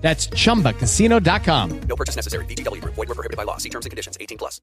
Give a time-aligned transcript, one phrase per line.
[0.00, 1.80] That's chumbacasino.com.
[1.88, 2.44] No purchase necessary.
[2.46, 2.94] VGW Group.
[2.94, 3.58] Void were prohibited by law.
[3.58, 4.16] See terms and conditions.
[4.20, 4.60] 18 plus.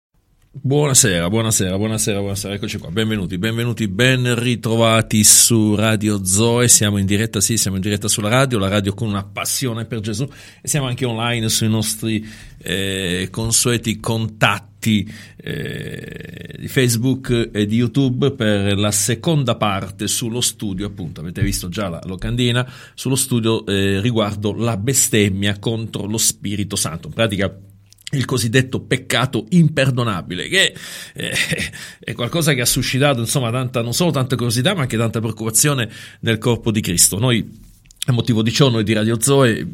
[0.59, 7.05] Buonasera, buonasera, buonasera, buonasera, eccoci qua, benvenuti, benvenuti, ben ritrovati su Radio Zoe, siamo in
[7.05, 10.27] diretta, sì, siamo in diretta sulla radio, la radio con una passione per Gesù
[10.61, 14.76] e siamo anche online sui nostri eh, consueti contatti
[15.37, 21.69] eh, di Facebook e di YouTube per la seconda parte sullo studio, appunto, avete visto
[21.69, 27.53] già la locandina, sullo studio eh, riguardo la bestemmia contro lo Spirito Santo, in pratica
[28.11, 30.73] il cosiddetto peccato imperdonabile, che
[31.13, 31.31] eh,
[31.99, 35.89] è qualcosa che ha suscitato insomma tanta, non solo tanta curiosità ma anche tanta preoccupazione
[36.21, 37.19] nel corpo di Cristo.
[37.19, 37.65] Noi
[38.09, 39.67] a motivo di ciò noi di Radio Zoe,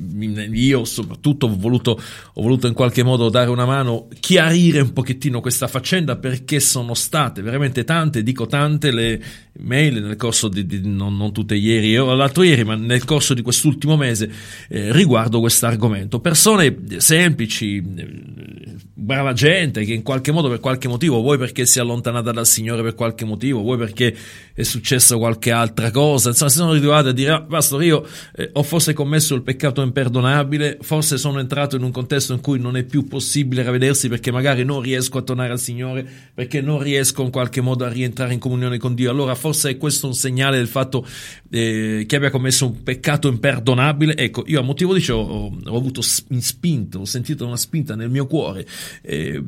[0.51, 2.01] io soprattutto ho voluto,
[2.33, 6.95] ho voluto, in qualche modo dare una mano, chiarire un pochettino questa faccenda perché sono
[6.95, 9.21] state veramente tante, dico tante, le
[9.59, 13.35] mail nel corso di, di non, non, tutte ieri o l'altro ieri, ma nel corso
[13.35, 14.31] di quest'ultimo mese
[14.67, 16.19] eh, riguardo questo argomento.
[16.19, 21.79] Persone semplici, eh, brava gente che in qualche modo, per qualche motivo, vuoi perché si
[21.79, 24.15] è allontanata dal Signore per qualche motivo, vuoi perché
[24.53, 28.05] è successa qualche altra cosa, insomma si sono ritrovati a dire, ah, pastor, io
[28.35, 32.59] eh, ho forse commesso il peccato imperdonabile, forse sono entrato in un contesto in cui
[32.59, 36.79] non è più possibile ravvedersi perché magari non riesco a tornare al Signore, perché non
[36.79, 39.09] riesco in qualche modo a rientrare in comunione con Dio.
[39.09, 41.05] Allora forse è questo un segnale del fatto
[41.49, 44.15] eh, che abbia commesso un peccato imperdonabile.
[44.15, 48.09] Ecco, io a motivo di ciò ho, ho avuto spinto, ho sentito una spinta nel
[48.09, 48.65] mio cuore
[49.01, 49.41] eh,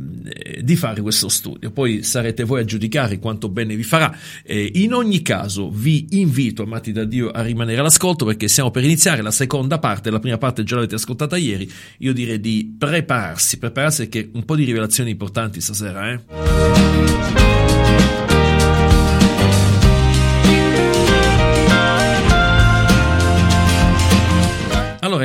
[0.61, 1.71] di fare questo studio.
[1.71, 4.15] Poi sarete voi a giudicare quanto bene vi farà.
[4.43, 8.83] Eh, in ogni caso vi invito, amati da Dio, a rimanere all'ascolto perché siamo per
[8.83, 13.57] iniziare la seconda parte, la prima parte già l'avete ascoltata ieri, io direi di prepararsi,
[13.57, 17.64] prepararsi perché un po' di rivelazioni importanti stasera, eh?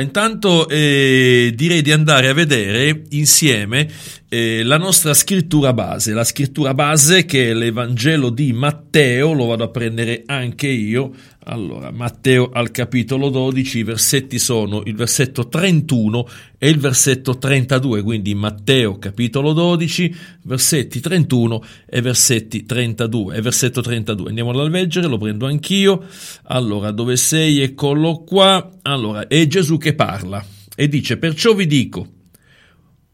[0.01, 3.87] Intanto eh, direi di andare a vedere insieme
[4.33, 9.65] eh, la nostra scrittura base, la scrittura base che è l'Evangelo di Matteo, lo vado
[9.65, 11.11] a prendere anche io.
[11.43, 18.03] Allora, Matteo al capitolo 12, i versetti sono il versetto 31 e il versetto 32,
[18.03, 23.35] quindi Matteo capitolo 12, versetti 31 e versetti 32.
[23.35, 26.05] E versetto 32, andiamo a leggere, lo prendo anch'io.
[26.43, 27.59] Allora, dove sei?
[27.59, 28.69] Eccolo qua.
[28.83, 30.41] Allora, è Gesù che parla
[30.73, 32.07] e dice, perciò vi dico,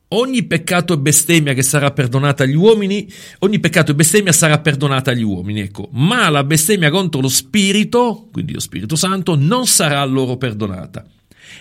[0.09, 5.11] Ogni peccato e bestemmia che sarà perdonata agli uomini, ogni peccato e bestemmia sarà perdonata
[5.11, 10.01] agli uomini, ecco, ma la bestemmia contro lo Spirito, quindi lo Spirito Santo, non sarà
[10.05, 11.05] loro perdonata.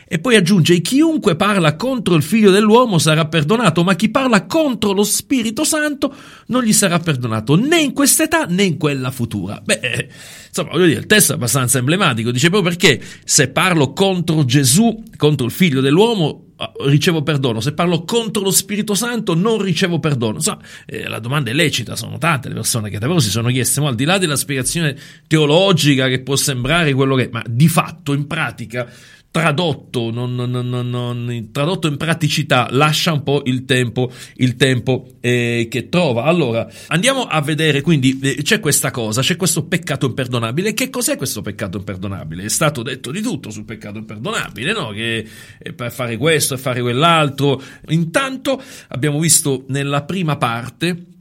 [0.06, 4.92] E poi aggiunge, chiunque parla contro il figlio dell'uomo sarà perdonato, ma chi parla contro
[4.92, 6.14] lo Spirito Santo
[6.46, 9.60] non gli sarà perdonato né in questa età né in quella futura.
[9.64, 10.08] Beh, eh,
[10.46, 15.02] insomma, voglio dire, il testo è abbastanza emblematico, dice proprio perché se parlo contro Gesù,
[15.16, 16.45] contro il figlio dell'uomo,
[16.86, 20.40] ricevo perdono, se parlo contro lo Spirito Santo non ricevo perdono.
[20.40, 23.80] So, eh, la domanda è lecita, sono tante le persone che davvero si sono chieste,
[23.80, 24.96] ma al di là della spiegazione
[25.26, 28.90] teologica che può sembrare quello che è, ma di fatto, in pratica,
[29.30, 35.68] tradotto, non, non, non, tradotto in praticità, lascia un po' il tempo, il tempo eh,
[35.70, 36.24] che trova.
[36.24, 40.72] Allora, andiamo a vedere, quindi eh, c'è questa cosa, c'è questo peccato imperdonabile.
[40.72, 42.44] Che cos'è questo peccato imperdonabile?
[42.44, 44.90] È stato detto di tutto sul peccato imperdonabile, no?
[44.90, 45.26] Che
[45.58, 47.62] è per fare questo e fare quell'altro.
[47.88, 51.15] Intanto abbiamo visto nella prima parte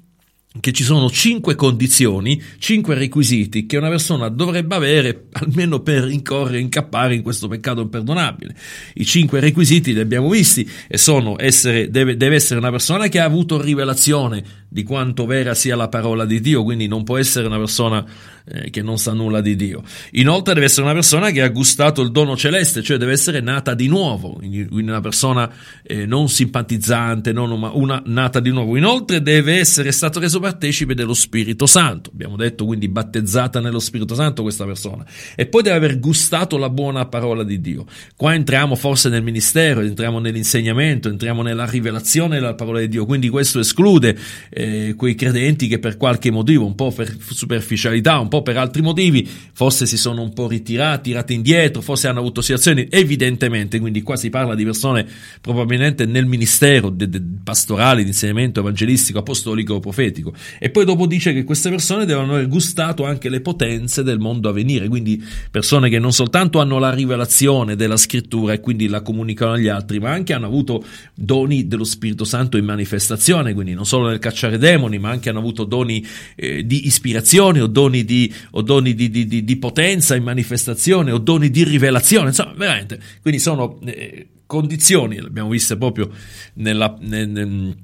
[0.60, 6.60] che ci sono cinque condizioni, cinque requisiti che una persona dovrebbe avere almeno per incorrere,
[6.60, 8.56] incappare in questo peccato imperdonabile.
[8.94, 13.20] I cinque requisiti li abbiamo visti e sono essere, deve, deve essere una persona che
[13.20, 14.44] ha avuto rivelazione
[14.76, 18.06] di quanto vera sia la parola di Dio, quindi non può essere una persona
[18.44, 19.82] eh, che non sa nulla di Dio.
[20.12, 23.74] Inoltre deve essere una persona che ha gustato il dono celeste, cioè deve essere nata
[23.74, 25.50] di nuovo, quindi una persona
[25.82, 28.76] eh, non simpatizzante, non una, una nata di nuovo.
[28.76, 32.10] Inoltre deve essere stato reso partecipe dello Spirito Santo.
[32.12, 35.06] Abbiamo detto quindi battezzata nello Spirito Santo questa persona.
[35.38, 37.86] E poi deve aver gustato la buona parola di Dio.
[38.18, 43.06] Qua entriamo forse nel ministero, entriamo nell'insegnamento, entriamo nella rivelazione della parola di Dio.
[43.06, 44.18] Quindi questo esclude
[44.50, 44.65] eh,
[44.96, 49.28] quei credenti che per qualche motivo, un po' per superficialità, un po' per altri motivi,
[49.54, 54.16] forse si sono un po' ritirati, tirati indietro, forse hanno avuto situazioni, evidentemente, quindi qua
[54.16, 55.06] si parla di persone
[55.40, 60.34] probabilmente nel ministero de, de, pastorale, di insegnamento evangelistico, apostolico o profetico.
[60.60, 64.50] E poi dopo dice che queste persone devono aver gustato anche le potenze del mondo
[64.50, 69.02] a venire, quindi persone che non soltanto hanno la rivelazione della scrittura e quindi la
[69.02, 70.84] comunicano agli altri, ma anche hanno avuto
[71.14, 75.40] doni dello Spirito Santo in manifestazione, quindi non solo nel cacciare demoni, ma anche hanno
[75.40, 76.06] avuto doni
[76.36, 81.18] eh, di ispirazione o doni, di, o doni di, di, di, potenza in manifestazione o
[81.18, 83.00] doni di rivelazione, insomma, veramente.
[83.22, 86.10] Quindi sono eh, condizioni, le abbiamo viste proprio
[86.54, 87.76] nella, nel, nel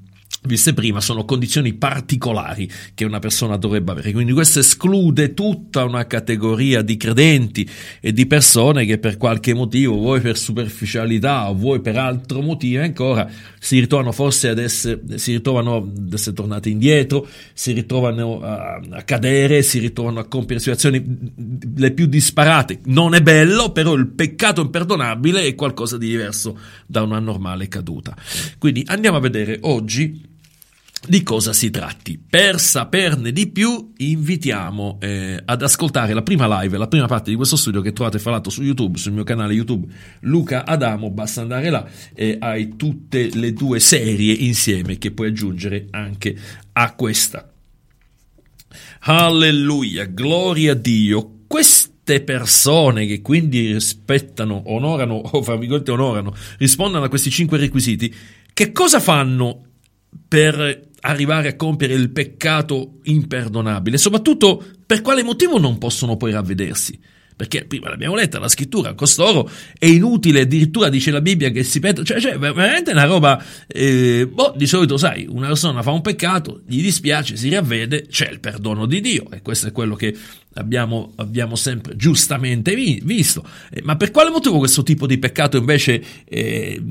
[0.44, 4.12] viste prima, sono condizioni particolari che una persona dovrebbe avere.
[4.12, 9.96] Quindi questo esclude tutta una categoria di credenti e di persone che per qualche motivo,
[9.96, 13.30] vuoi per superficialità o vuoi per altro motivo ancora,
[13.60, 19.02] si ritrovano forse ad essere, si ritrovano ad essere tornate indietro, si ritrovano a, a
[19.04, 21.04] cadere, si ritrovano a compiere situazioni
[21.76, 22.80] le più disparate.
[22.86, 26.58] Non è bello, però il peccato imperdonabile è qualcosa di diverso
[26.88, 28.16] da una normale caduta.
[28.58, 30.30] Quindi andiamo a vedere oggi
[31.08, 32.20] di cosa si tratti.
[32.20, 37.36] Per saperne di più, invitiamo eh, ad ascoltare la prima live, la prima parte di
[37.36, 41.10] questo studio che trovate fra l'altro su YouTube, sul mio canale YouTube Luca Adamo.
[41.10, 46.36] Basta andare là e hai tutte le due serie insieme che puoi aggiungere anche
[46.74, 47.52] a questa.
[49.00, 51.40] Alleluia, gloria a Dio.
[51.48, 58.14] Queste persone che quindi rispettano, onorano, o fra virgolette onorano, rispondono a questi cinque requisiti,
[58.54, 59.66] che cosa fanno
[60.28, 67.00] per arrivare a compiere il peccato imperdonabile, soprattutto per quale motivo non possono poi ravvedersi.
[67.42, 69.50] Perché prima l'abbiamo letta la scrittura, costoro
[69.80, 74.30] è inutile, addirittura dice la Bibbia che si pentono, cioè, cioè veramente una roba, eh,
[74.32, 78.40] boh, di solito sai, una persona fa un peccato, gli dispiace, si ravvede, c'è il
[78.40, 80.16] perdono di Dio e questo è quello che
[80.54, 83.44] abbiamo, abbiamo sempre giustamente vi, visto.
[83.70, 86.82] Eh, ma per quale motivo questo tipo di peccato invece eh,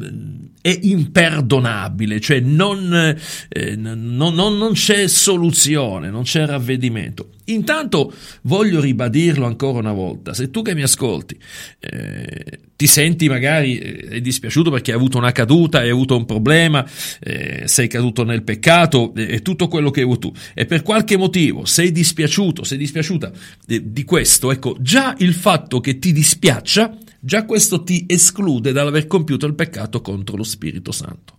[0.61, 2.21] è imperdonabile?
[2.21, 3.17] Cioè non,
[3.49, 7.31] eh, non, non, non, c'è soluzione, non c'è ravvedimento.
[7.47, 8.13] Intanto
[8.43, 11.37] voglio ribadirlo ancora una volta, se tu che mi ascolti
[11.81, 16.89] eh, ti senti magari eh, dispiaciuto perché hai avuto una caduta, hai avuto un problema,
[17.19, 21.17] eh, sei caduto nel peccato e tutto quello che hai avuto tu e per qualche
[21.17, 23.33] motivo sei dispiaciuto, sei dispiaciuta
[23.67, 29.47] di questo, ecco, già il fatto che ti dispiaccia, già questo ti esclude dall'aver compiuto
[29.47, 31.39] il peccato contro lo Spirito Santo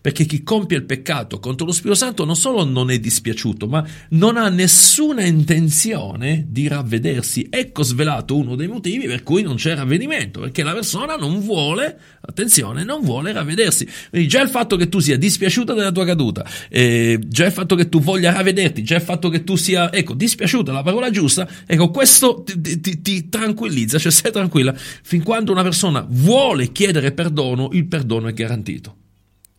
[0.00, 3.84] perché chi compie il peccato contro lo Spirito Santo non solo non è dispiaciuto, ma
[4.10, 7.46] non ha nessuna intenzione di ravvedersi.
[7.50, 11.98] Ecco svelato uno dei motivi per cui non c'è ravvedimento, perché la persona non vuole,
[12.20, 13.88] attenzione, non vuole ravvedersi.
[14.10, 17.74] Quindi già il fatto che tu sia dispiaciuta della tua caduta, eh, già il fatto
[17.74, 21.48] che tu voglia ravvederti, già il fatto che tu sia, ecco, dispiaciuta, la parola giusta,
[21.66, 27.12] ecco, questo ti, ti, ti tranquillizza, cioè stai tranquilla, fin quando una persona vuole chiedere
[27.12, 28.96] perdono, il perdono è garantito.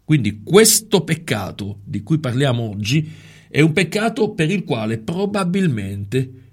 [0.06, 3.12] Quindi questo peccato di cui parliamo oggi
[3.50, 6.45] è un peccato per il quale probabilmente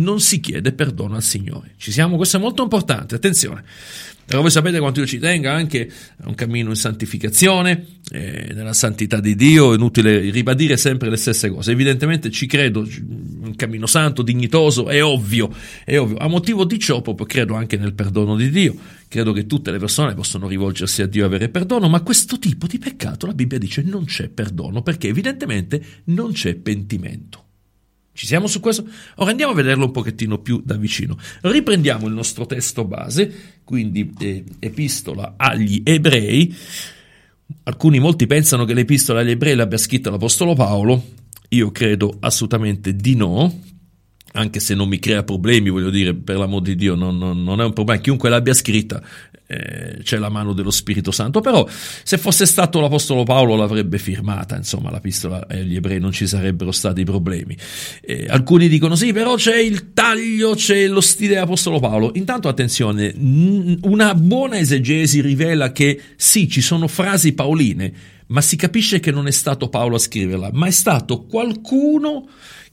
[0.00, 1.74] non si chiede perdono al Signore.
[1.76, 2.16] Ci siamo?
[2.16, 3.64] Questo è molto importante, attenzione.
[4.30, 8.72] Però voi sapete quanto io ci tenga anche a un cammino in santificazione, eh, nella
[8.72, 11.72] santità di Dio, è inutile ribadire sempre le stesse cose.
[11.72, 15.52] Evidentemente ci credo, un cammino santo, dignitoso, è ovvio,
[15.84, 16.16] è ovvio.
[16.18, 18.76] A motivo di ciò proprio credo anche nel perdono di Dio,
[19.08, 22.68] credo che tutte le persone possono rivolgersi a Dio e avere perdono, ma questo tipo
[22.68, 27.46] di peccato la Bibbia dice non c'è perdono perché evidentemente non c'è pentimento.
[28.20, 28.86] Ci siamo su questo?
[29.14, 31.16] Ora andiamo a vederlo un pochettino più da vicino.
[31.40, 36.54] Riprendiamo il nostro testo base, quindi eh, epistola agli ebrei.
[37.62, 41.02] Alcuni, molti pensano che l'epistola agli ebrei l'abbia scritta l'Apostolo Paolo,
[41.48, 43.62] io credo assolutamente di no,
[44.32, 47.60] anche se non mi crea problemi, voglio dire, per l'amor di Dio, non, non, non
[47.60, 48.00] è un problema.
[48.00, 49.02] Chiunque l'abbia scritta
[49.46, 51.40] eh, c'è la mano dello Spirito Santo.
[51.40, 56.26] Però, se fosse stato l'Apostolo Paolo, l'avrebbe firmata, insomma, la pistola agli ebrei non ci
[56.26, 57.56] sarebbero stati problemi.
[58.02, 62.12] Eh, alcuni dicono sì, però c'è il taglio, c'è lo stile dell'Apostolo Paolo.
[62.14, 63.12] Intanto, attenzione,
[63.82, 67.92] una buona esegesi rivela che sì, ci sono frasi paoline,
[68.28, 72.28] ma si capisce che non è stato Paolo a scriverla, ma è stato qualcuno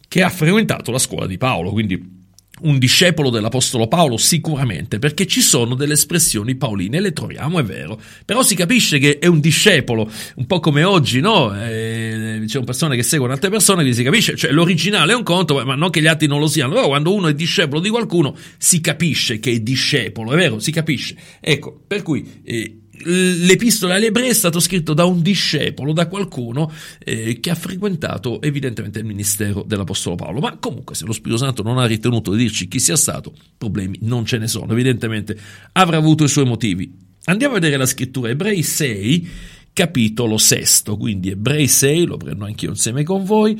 [0.07, 2.15] che ha frequentato la scuola di Paolo, quindi
[2.59, 7.99] un discepolo dell'Apostolo Paolo sicuramente, perché ci sono delle espressioni paoline, le troviamo, è vero,
[8.25, 11.53] però si capisce che è un discepolo, un po' come oggi, no?
[11.55, 15.23] Eh, ci sono persone che seguono altre persone, quindi si capisce, cioè l'originale è un
[15.23, 17.89] conto, ma non che gli altri non lo siano, però quando uno è discepolo di
[17.89, 20.59] qualcuno si capisce che è discepolo, è vero?
[20.59, 21.15] Si capisce.
[21.39, 22.41] Ecco, per cui...
[22.43, 27.55] Eh, l'epistola agli ebrei è stato scritto da un discepolo, da qualcuno eh, che ha
[27.55, 30.39] frequentato evidentemente il ministero dell'Apostolo Paolo.
[30.39, 33.97] Ma comunque, se lo Spirito Santo non ha ritenuto di dirci chi sia stato, problemi
[34.01, 34.71] non ce ne sono.
[34.71, 35.37] Evidentemente
[35.73, 37.05] avrà avuto i suoi motivi.
[37.25, 39.29] Andiamo a vedere la scrittura, Ebrei 6,
[39.77, 43.55] capitolo 6, quindi Ebrei 6, lo prendo anch'io insieme con voi,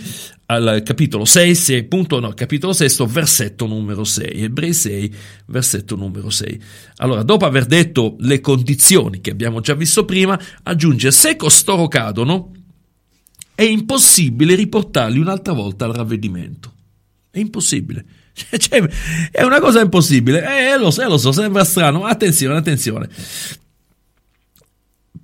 [0.47, 6.31] al capitolo 6, 6 punto, no, capitolo 6, versetto numero 6, Ebrei 6, versetto numero
[6.31, 6.59] 6.
[6.95, 12.51] Allora, dopo aver detto le condizioni che abbiamo già visto prima, aggiunge, se costoro cadono,
[13.53, 16.74] è impossibile riportarli un'altra volta al ravvedimento.
[17.29, 18.03] È impossibile.
[18.57, 18.81] Cioè,
[19.29, 20.71] è una cosa impossibile.
[20.71, 22.05] Eh, lo so, lo so, sembra strano.
[22.05, 23.07] Attenzione, attenzione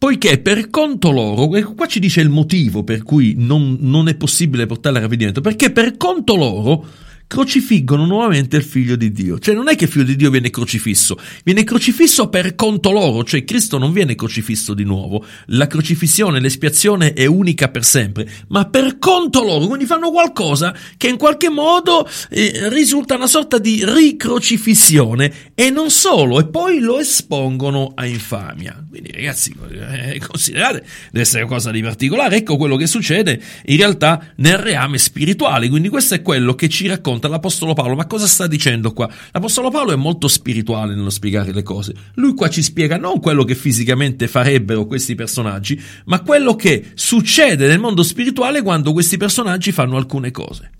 [0.04, 4.66] poiché per conto loro, qua ci dice il motivo per cui non, non è possibile
[4.66, 6.86] portarla a ravvedimento, perché per conto loro
[7.34, 9.40] crocifiggono nuovamente il figlio di Dio.
[9.40, 13.24] Cioè non è che il figlio di Dio viene crocifisso, viene crocifisso per conto loro,
[13.24, 18.66] cioè Cristo non viene crocifisso di nuovo, la crocifissione, l'espiazione è unica per sempre, ma
[18.66, 23.84] per conto loro, quindi fanno qualcosa che in qualche modo eh, risulta una sorta di
[23.84, 28.80] ricrocifissione e non solo, e poi lo espongono a infamia.
[28.88, 34.34] Quindi ragazzi, eh, considerate, deve essere qualcosa di particolare, ecco quello che succede in realtà
[34.36, 38.28] nel reame spirituale, quindi questo è quello che ci racconta racconta l'Apostolo Paolo, ma cosa
[38.28, 39.10] sta dicendo qua?
[39.32, 41.94] L'Apostolo Paolo è molto spirituale nello spiegare le cose.
[42.16, 47.68] Lui qua ci spiega non quello che fisicamente farebbero questi personaggi, ma quello che succede
[47.68, 50.72] nel mondo spirituale quando questi personaggi fanno alcune cose.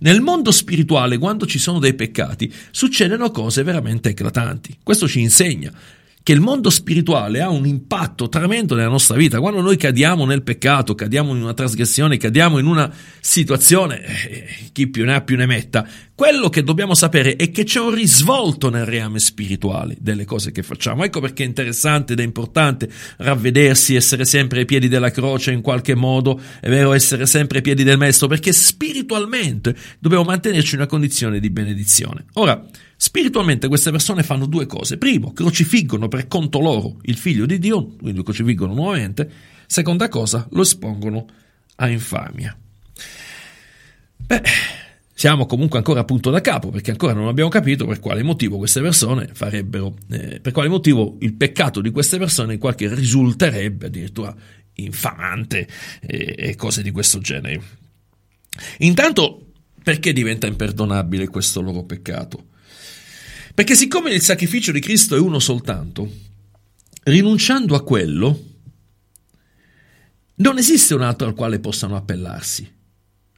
[0.00, 4.78] Nel mondo spirituale, quando ci sono dei peccati, succedono cose veramente eclatanti.
[4.82, 5.70] Questo ci insegna
[6.22, 9.40] che il mondo spirituale ha un impatto tremendo nella nostra vita.
[9.40, 14.88] Quando noi cadiamo nel peccato, cadiamo in una trasgressione, cadiamo in una situazione, eh, chi
[14.88, 18.70] più ne ha più ne metta, quello che dobbiamo sapere è che c'è un risvolto
[18.70, 21.02] nel reame spirituale delle cose che facciamo.
[21.02, 25.62] Ecco perché è interessante ed è importante ravvedersi, essere sempre ai piedi della croce in
[25.62, 30.80] qualche modo, è vero, essere sempre ai piedi del Maestro, perché spiritualmente dobbiamo mantenerci in
[30.82, 32.26] una condizione di benedizione.
[32.34, 32.64] Ora,
[33.04, 34.96] Spiritualmente queste persone fanno due cose.
[34.96, 39.28] Primo, crocifiggono per conto loro il figlio di Dio, quindi lo crocifiggono nuovamente.
[39.66, 41.26] Seconda cosa, lo espongono
[41.74, 42.56] a infamia.
[44.18, 44.42] Beh,
[45.12, 48.56] siamo comunque ancora a punto da capo, perché ancora non abbiamo capito per quale motivo
[48.56, 53.86] queste persone farebbero, eh, per quale motivo il peccato di queste persone in qualche risulterebbe
[53.86, 54.32] addirittura
[54.74, 55.66] infamante
[56.02, 57.60] eh, e cose di questo genere.
[58.78, 62.50] Intanto, perché diventa imperdonabile questo loro peccato?
[63.54, 66.10] Perché siccome il sacrificio di Cristo è uno soltanto,
[67.04, 68.44] rinunciando a quello,
[70.36, 72.66] non esiste un altro al quale possano appellarsi.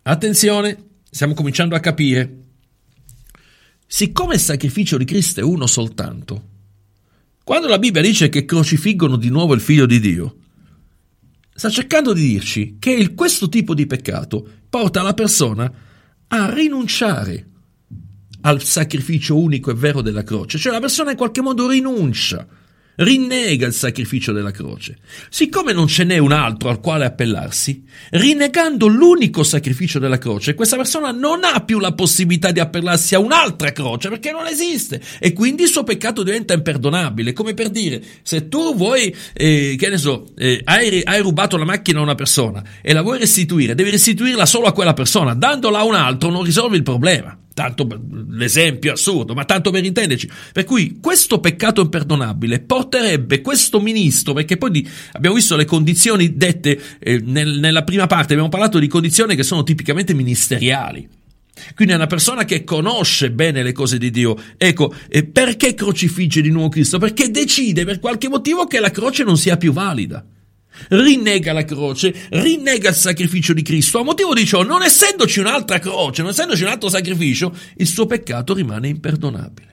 [0.02, 2.42] Attenzione, stiamo cominciando a capire.
[3.86, 6.50] Siccome il sacrificio di Cristo è uno soltanto,
[7.42, 10.36] quando la Bibbia dice che crocifiggono di nuovo il figlio di Dio,
[11.52, 15.72] sta cercando di dirci che questo tipo di peccato porta la persona
[16.28, 17.48] a rinunciare
[18.46, 22.46] al sacrificio unico e vero della croce, cioè la persona in qualche modo rinuncia,
[22.96, 24.98] rinnega il sacrificio della croce.
[25.28, 30.76] Siccome non ce n'è un altro al quale appellarsi, rinnegando l'unico sacrificio della croce, questa
[30.76, 35.32] persona non ha più la possibilità di appellarsi a un'altra croce perché non esiste e
[35.32, 37.32] quindi il suo peccato diventa imperdonabile.
[37.32, 41.64] Come per dire, se tu vuoi, eh, che ne so, eh, hai, hai rubato la
[41.64, 45.78] macchina a una persona e la vuoi restituire, devi restituirla solo a quella persona, dandola
[45.78, 47.86] a un altro non risolvi il problema tanto
[48.30, 50.28] l'esempio assurdo, ma tanto per intenderci.
[50.52, 56.36] Per cui questo peccato imperdonabile porterebbe questo ministro, perché poi di, abbiamo visto le condizioni
[56.36, 61.08] dette eh, nel, nella prima parte, abbiamo parlato di condizioni che sono tipicamente ministeriali.
[61.76, 64.36] Quindi è una persona che conosce bene le cose di Dio.
[64.56, 64.92] Ecco,
[65.32, 66.98] perché crocifigge di nuovo Cristo?
[66.98, 70.24] Perché decide per qualche motivo che la croce non sia più valida
[70.88, 74.00] rinnega la croce, rinnega il sacrificio di Cristo.
[74.00, 78.06] A motivo di ciò, non essendoci un'altra croce, non essendoci un altro sacrificio, il suo
[78.06, 79.72] peccato rimane imperdonabile.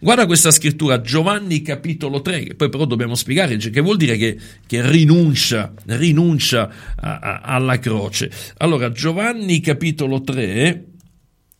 [0.00, 4.38] Guarda questa scrittura, Giovanni capitolo 3, che poi però dobbiamo spiegare che vuol dire che,
[4.66, 8.30] che rinuncia, rinuncia a, a, alla croce.
[8.58, 10.84] Allora, Giovanni capitolo 3,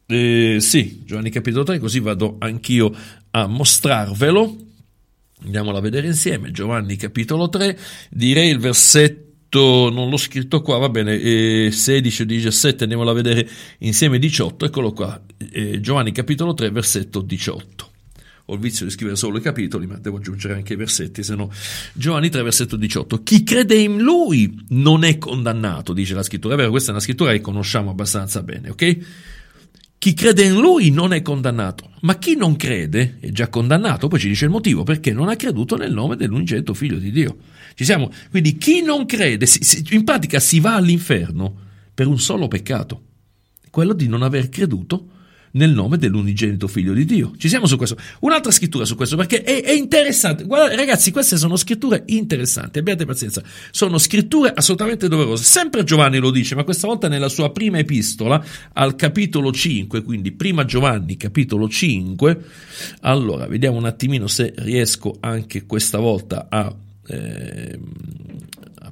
[0.06, 2.94] eh, sì, Giovanni capitolo 3, così vado anch'io
[3.30, 4.56] a mostrarvelo.
[5.44, 7.78] Andiamola a vedere insieme, Giovanni capitolo 3,
[8.10, 13.14] direi il versetto, non l'ho scritto qua, va bene, eh, 16 o 17, andiamola a
[13.14, 15.20] vedere insieme 18, eccolo qua,
[15.52, 17.90] eh, Giovanni capitolo 3, versetto 18.
[18.50, 21.34] ho il vizio di scrivere solo i capitoli, ma devo aggiungere anche i versetti, se
[21.34, 21.52] no.
[21.92, 23.22] Giovanni 3, versetto 18.
[23.22, 26.54] Chi crede in lui non è condannato, dice la scrittura.
[26.54, 28.98] È vero, questa è una scrittura che conosciamo abbastanza bene, ok?
[29.98, 34.06] Chi crede in lui non è condannato, ma chi non crede è già condannato.
[34.06, 37.36] Poi ci dice il motivo, perché non ha creduto nel nome dell'unigenito figlio di Dio.
[37.74, 38.10] Ci siamo?
[38.30, 39.46] Quindi chi non crede,
[39.90, 41.52] in pratica si va all'inferno
[41.92, 43.02] per un solo peccato,
[43.70, 45.08] quello di non aver creduto
[45.58, 47.32] nel nome dell'unigenito figlio di Dio.
[47.36, 47.96] Ci siamo su questo.
[48.20, 50.44] Un'altra scrittura su questo perché è, è interessante.
[50.44, 53.42] Guarda, ragazzi, queste sono scritture interessanti, abbiate pazienza.
[53.70, 55.42] Sono scritture assolutamente doverose.
[55.42, 60.32] Sempre Giovanni lo dice, ma questa volta nella sua prima epistola, al capitolo 5, quindi
[60.32, 62.44] prima Giovanni, capitolo 5.
[63.00, 66.74] Allora, vediamo un attimino se riesco anche questa volta a...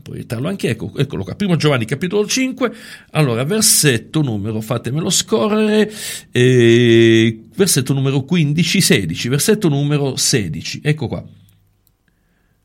[0.06, 2.72] Eh, proiettarlo anche, ecco, eccolo qua, primo Giovanni capitolo 5,
[3.10, 5.92] allora versetto numero, fatemelo scorrere,
[6.30, 11.25] eh, versetto numero 15, 16, versetto numero 16, ecco qua.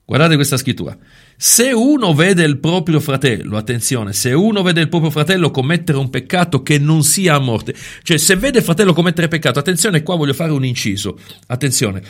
[0.06, 0.98] Guardate questa scrittura.
[1.38, 6.10] Se uno vede il proprio fratello, attenzione, se uno vede il proprio fratello commettere un
[6.10, 10.16] peccato che non sia a morte, cioè se vede il fratello commettere peccato, attenzione, qua
[10.16, 11.18] voglio fare un inciso,
[11.48, 12.04] attenzione,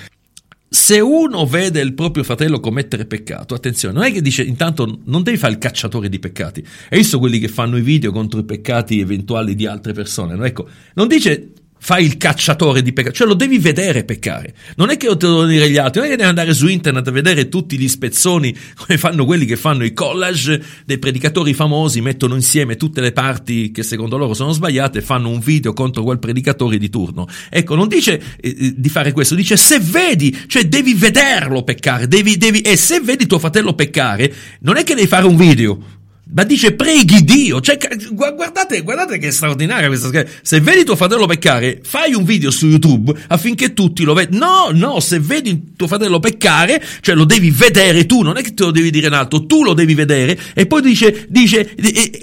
[0.74, 5.22] se uno vede il proprio fratello commettere peccato, attenzione, non è che dice intanto non
[5.22, 6.66] devi fare il cacciatore di peccati.
[6.90, 10.34] Hai visto quelli che fanno i video contro i peccati eventuali di altre persone?
[10.34, 10.46] No?
[10.46, 11.52] Ecco, non dice
[11.84, 14.54] fai il cacciatore di peccati, cioè lo devi vedere peccare.
[14.76, 16.68] Non è che lo te lo dire gli altri, non è che devi andare su
[16.68, 21.56] internet a vedere tutti gli spezzoni come fanno quelli che fanno i collage dei predicatori
[21.56, 25.74] famosi, mettono insieme tutte le parti che secondo loro sono sbagliate e fanno un video
[25.74, 27.28] contro quel predicatore di turno.
[27.50, 32.08] Ecco, non dice eh, eh di fare questo, dice se vedi, cioè devi vederlo peccare,
[32.08, 36.00] devi, devi, e se vedi tuo fratello peccare, non è che devi fare un video,
[36.34, 37.78] ma dice preghi Dio, cioè,
[38.12, 40.30] guardate, guardate che straordinaria questa scheda.
[40.42, 44.70] Se vedi tuo fratello peccare, fai un video su YouTube affinché tutti lo vedano.
[44.72, 48.54] No, no, se vedi tuo fratello peccare, cioè lo devi vedere tu, non è che
[48.54, 50.40] te lo devi dire in alto, tu lo devi vedere.
[50.54, 51.76] E poi dice, dice,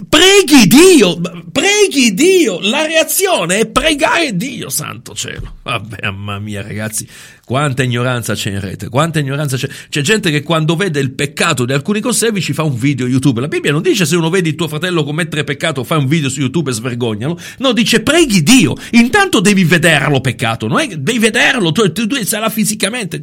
[0.09, 1.21] preghi Dio,
[1.53, 2.61] preghi Dio.
[2.61, 5.57] La reazione è pregare Dio, santo cielo.
[5.63, 7.07] Vabbè, mamma mia ragazzi,
[7.49, 9.71] quanta ignoranza c'è in rete, quanta ignoranza c'è.
[9.89, 13.41] C'è gente che quando vede il peccato di alcuni conservi ci fa un video YouTube.
[13.41, 16.29] La Bibbia non dice se uno vede il tuo fratello commettere peccato, fai un video
[16.29, 17.41] su YouTube e svergognalo.
[17.61, 18.75] No, dice preghi Dio.
[18.91, 23.19] Intanto devi vederlo peccato, non è devi vederlo, tu, tu, tu sarà fisicamente.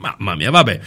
[0.00, 0.80] Mamma mia, vabbè.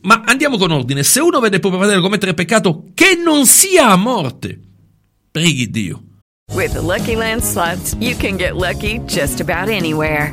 [0.00, 1.04] Ma andiamo con ordine.
[1.04, 4.58] Se uno vede il proprio fratello commettere peccato che non sia a morte,
[5.30, 6.02] preghi Dio.
[6.52, 10.32] With the Lucky Land slots, you can get lucky just about anywhere.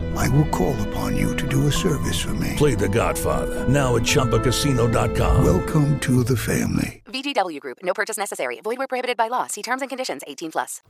[0.15, 2.55] I will call upon you to do a service for me.
[2.57, 5.43] Play The Godfather now at Choppacasino.com.
[5.43, 7.01] Welcome to the family.
[7.11, 7.77] VGW Group.
[7.83, 8.59] No purchase necessary.
[8.61, 9.47] Void where prohibited by law.
[9.47, 10.21] See terms and conditions.
[10.25, 10.81] 18 plus.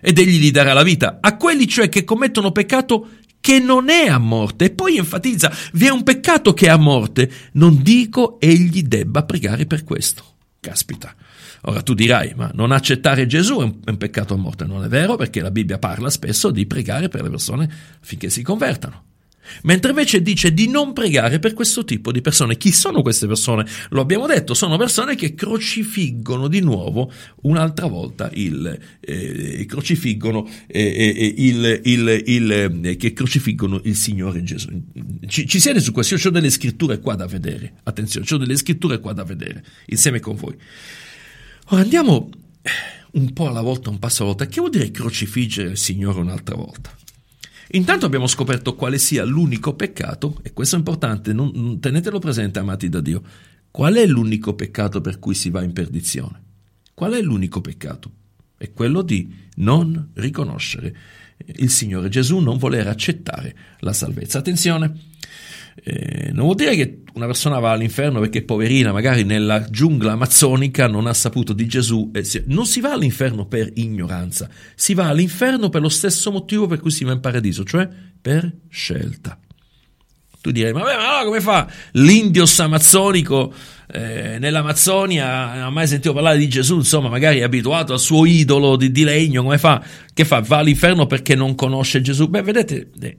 [0.00, 3.08] Ed egli gli darà la vita a quelli cioè che commettono peccato
[3.40, 4.66] che non è a morte.
[4.66, 7.30] E poi enfatizza, vi è un peccato che è a morte.
[7.52, 10.24] Non dico egli debba pregare per questo.
[10.60, 11.14] Caspita.
[11.62, 14.64] Ora tu dirai, ma non accettare Gesù è un, è un peccato a morte.
[14.64, 17.68] Non è vero perché la Bibbia parla spesso di pregare per le persone
[18.00, 19.04] affinché si convertano.
[19.62, 22.56] Mentre invece dice di non pregare per questo tipo di persone.
[22.56, 23.66] Chi sono queste persone?
[23.90, 30.80] Lo abbiamo detto, sono persone che crocifiggono di nuovo un'altra volta il, eh, crocifiggono, eh,
[30.80, 34.68] eh il, il, il eh, che crocifiggono il Signore Gesù.
[35.26, 36.14] Ci, ci siete su questo?
[36.14, 37.74] Io ho delle scritture qua da vedere.
[37.82, 40.56] Attenzione, ho delle scritture qua da vedere insieme con voi.
[41.72, 42.28] Ora andiamo
[43.12, 44.46] un po' alla volta, un passo alla volta.
[44.46, 46.92] Che vuol dire crocifiggere il Signore un'altra volta?
[47.72, 52.88] Intanto abbiamo scoperto quale sia l'unico peccato, e questo è importante, non, tenetelo presente, amati
[52.88, 53.22] da Dio.
[53.70, 56.42] Qual è l'unico peccato per cui si va in perdizione?
[56.92, 58.10] Qual è l'unico peccato?
[58.56, 60.96] È quello di non riconoscere
[61.46, 64.38] il Signore Gesù, non voler accettare la salvezza.
[64.38, 65.09] Attenzione,
[65.82, 70.86] Eh, non vuol dire che una persona va all'inferno perché poverina, magari nella giungla amazzonica
[70.86, 72.10] non ha saputo di Gesù.
[72.22, 76.80] Si, non si va all'inferno per ignoranza, si va all'inferno per lo stesso motivo per
[76.80, 77.88] cui si va in paradiso, cioè
[78.20, 79.38] per scelta.
[80.40, 83.52] Tu direi, ma, beh, ma no, come fa l'indios amazzonico
[83.92, 88.24] eh, nell'Amazzonia, non ha mai sentito parlare di Gesù, insomma, magari è abituato al suo
[88.24, 89.82] idolo di, di legno, come fa?
[90.12, 90.40] Che fa?
[90.40, 92.28] Va all'inferno perché non conosce Gesù?
[92.28, 93.16] Beh, vedete, eh,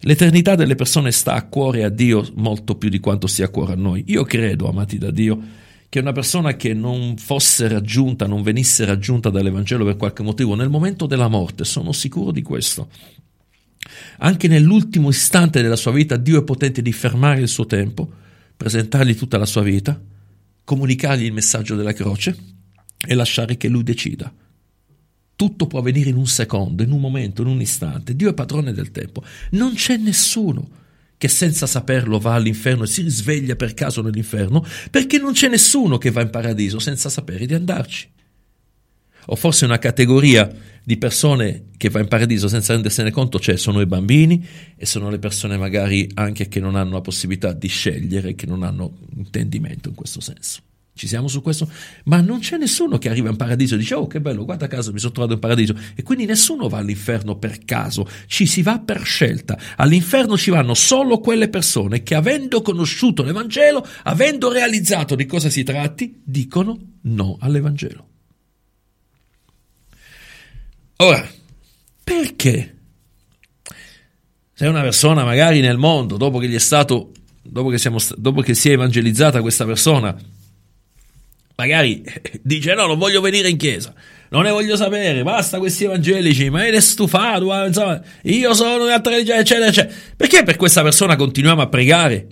[0.00, 3.72] l'eternità delle persone sta a cuore a Dio molto più di quanto sia a cuore
[3.72, 4.04] a noi.
[4.08, 5.40] Io credo, amati da Dio,
[5.88, 10.68] che una persona che non fosse raggiunta, non venisse raggiunta dall'Evangelo per qualche motivo, nel
[10.68, 12.88] momento della morte, sono sicuro di questo,
[14.18, 18.10] anche nell'ultimo istante della sua vita Dio è potente di fermare il suo tempo,
[18.58, 19.98] presentargli tutta la sua vita,
[20.64, 22.36] comunicargli il messaggio della croce
[23.06, 24.30] e lasciare che lui decida.
[25.36, 28.16] Tutto può avvenire in un secondo, in un momento, in un istante.
[28.16, 29.22] Dio è padrone del tempo.
[29.52, 30.76] Non c'è nessuno
[31.16, 35.96] che senza saperlo va all'inferno e si risveglia per caso nell'inferno, perché non c'è nessuno
[35.96, 38.08] che va in paradiso senza sapere di andarci
[39.30, 40.50] o forse una categoria
[40.82, 45.10] di persone che va in paradiso senza rendersene conto, cioè sono i bambini e sono
[45.10, 49.90] le persone magari anche che non hanno la possibilità di scegliere, che non hanno intendimento
[49.90, 50.62] in questo senso.
[50.94, 51.70] Ci siamo su questo?
[52.04, 54.92] Ma non c'è nessuno che arriva in paradiso e dice oh che bello, guarda caso
[54.92, 58.80] mi sono trovato in paradiso e quindi nessuno va all'inferno per caso, ci si va
[58.80, 59.56] per scelta.
[59.76, 65.62] All'inferno ci vanno solo quelle persone che avendo conosciuto l'Evangelo, avendo realizzato di cosa si
[65.62, 68.07] tratti, dicono no all'Evangelo.
[71.00, 71.28] Ora,
[72.02, 72.74] perché?
[74.52, 78.40] Se una persona magari nel mondo, dopo che gli è stato, dopo che, siamo, dopo
[78.40, 80.16] che si è evangelizzata questa persona,
[81.54, 82.02] magari
[82.42, 83.94] dice no, non voglio venire in chiesa,
[84.30, 89.38] non ne voglio sapere, basta questi evangelici, ma eri stufato, insomma, io sono un'altra religione,
[89.38, 89.94] eccetera, eccetera.
[90.16, 92.26] Perché per questa persona continuiamo a pregare?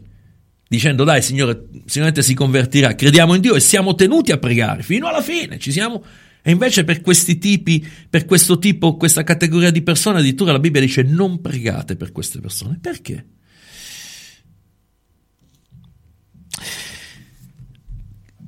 [0.67, 5.07] Dicendo dai, Signore, sicuramente si convertirà, crediamo in Dio e siamo tenuti a pregare fino
[5.07, 6.03] alla fine, ci siamo
[6.47, 10.81] e invece per questi tipi, per questo tipo, questa categoria di persone, addirittura la Bibbia
[10.81, 12.79] dice non pregate per queste persone.
[12.81, 13.27] Perché?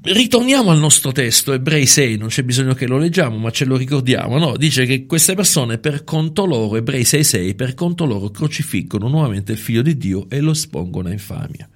[0.01, 3.77] Ritorniamo al nostro testo, Ebrei 6, non c'è bisogno che lo leggiamo, ma ce lo
[3.77, 4.57] ricordiamo, no?
[4.57, 9.51] Dice che queste persone per conto loro, Ebrei 6, 6, per conto loro crocifiggono nuovamente
[9.51, 11.69] il figlio di Dio e lo espongono a infamia.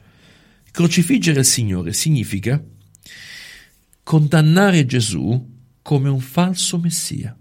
[0.71, 2.65] Crocifiggere il Signore significa
[4.05, 5.51] condannare Gesù
[5.83, 7.37] come un falso messia.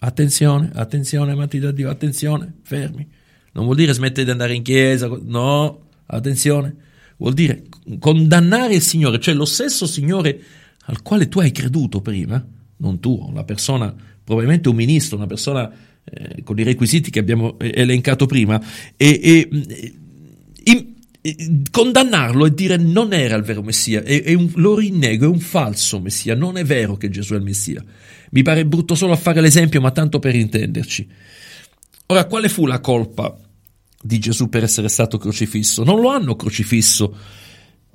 [0.00, 3.06] Attenzione, attenzione, amati da Dio, attenzione, fermi.
[3.52, 6.74] Non vuol dire smettere di andare in chiesa, no, attenzione.
[7.16, 7.64] Vuol dire
[7.98, 10.40] condannare il Signore, cioè lo stesso Signore
[10.86, 12.44] al quale tu hai creduto prima,
[12.76, 15.70] non tu, una persona, probabilmente un ministro, una persona
[16.04, 18.62] eh, con i requisiti che abbiamo eh, elencato prima,
[18.96, 20.07] e, e in,
[21.70, 25.40] condannarlo e dire non era il vero Messia, è, è un, lo rinnego, è un
[25.40, 27.84] falso Messia, non è vero che Gesù è il Messia.
[28.30, 31.08] Mi pare brutto solo a fare l'esempio, ma tanto per intenderci.
[32.06, 33.36] Ora, quale fu la colpa
[34.00, 35.82] di Gesù per essere stato crocifisso?
[35.84, 37.16] Non lo hanno crocifisso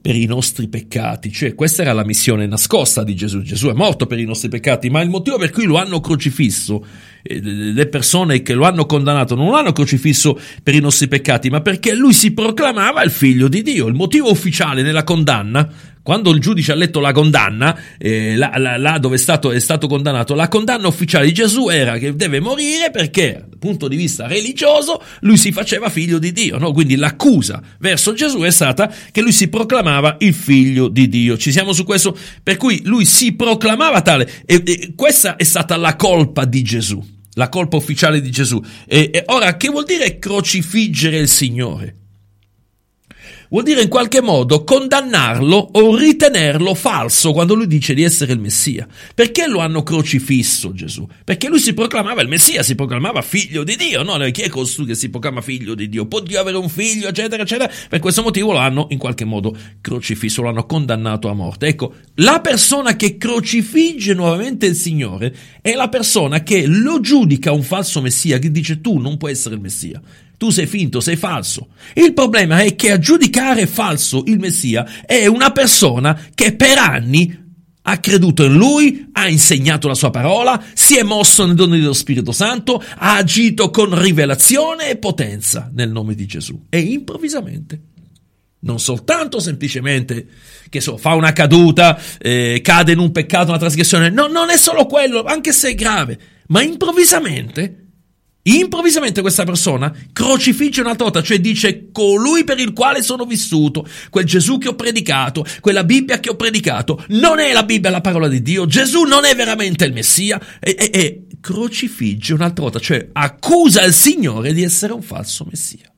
[0.03, 3.41] per i nostri peccati, cioè questa era la missione nascosta di Gesù.
[3.41, 6.85] Gesù è morto per i nostri peccati, ma il motivo per cui lo hanno crocifisso,
[7.21, 11.49] eh, le persone che lo hanno condannato non lo hanno crocifisso per i nostri peccati,
[11.49, 13.87] ma perché lui si proclamava il figlio di Dio.
[13.87, 15.69] Il motivo ufficiale nella condanna
[16.03, 19.59] quando il giudice ha letto la condanna, eh, là, là, là, dove è stato, è
[19.59, 23.95] stato, condannato, la condanna ufficiale di Gesù era che deve morire perché, dal punto di
[23.95, 26.57] vista religioso, lui si faceva figlio di Dio.
[26.57, 26.73] No?
[26.73, 31.37] Quindi l'accusa verso Gesù è stata che lui si proclamava il figlio di Dio.
[31.37, 32.17] Ci siamo su questo?
[32.43, 34.29] Per cui lui si proclamava tale.
[34.45, 37.01] E, e questa è stata la colpa di Gesù,
[37.35, 38.61] la colpa ufficiale di Gesù.
[38.85, 41.99] E, e ora, che vuol dire crocifiggere il Signore?
[43.53, 48.39] Vuol dire in qualche modo condannarlo o ritenerlo falso quando lui dice di essere il
[48.39, 48.87] Messia.
[49.13, 51.07] Perché lo hanno crocifisso Gesù?
[51.23, 54.17] Perché lui si proclamava il Messia, si proclamava figlio di Dio, no?
[54.31, 56.07] Chi è costui che si proclama figlio di Dio?
[56.07, 57.71] Può Dio avere un figlio, eccetera, eccetera?
[57.87, 61.67] Per questo motivo lo hanno in qualche modo crocifisso, lo hanno condannato a morte.
[61.67, 67.61] Ecco, la persona che crocifigge nuovamente il Signore è la persona che lo giudica un
[67.61, 70.01] falso Messia, che dice tu non puoi essere il Messia
[70.37, 71.69] tu sei finto, sei falso.
[71.93, 77.41] Il problema è che a giudicare falso il Messia è una persona che per anni
[77.85, 81.93] ha creduto in lui, ha insegnato la sua parola, si è mosso nei doni dello
[81.93, 86.65] Spirito Santo, ha agito con rivelazione e potenza nel nome di Gesù.
[86.69, 87.81] E improvvisamente,
[88.59, 90.27] non soltanto semplicemente
[90.69, 94.57] che so, fa una caduta, eh, cade in un peccato, una trasgressione, no, non è
[94.57, 96.17] solo quello, anche se è grave,
[96.47, 97.82] ma improvvisamente
[98.45, 104.25] Improvvisamente questa persona crocifigge un'altra volta, cioè dice colui per il quale sono vissuto, quel
[104.25, 108.27] Gesù che ho predicato, quella Bibbia che ho predicato, non è la Bibbia la parola
[108.27, 113.07] di Dio, Gesù non è veramente il Messia e, e, e crocifigge un'altra volta, cioè
[113.13, 115.89] accusa il Signore di essere un falso Messia.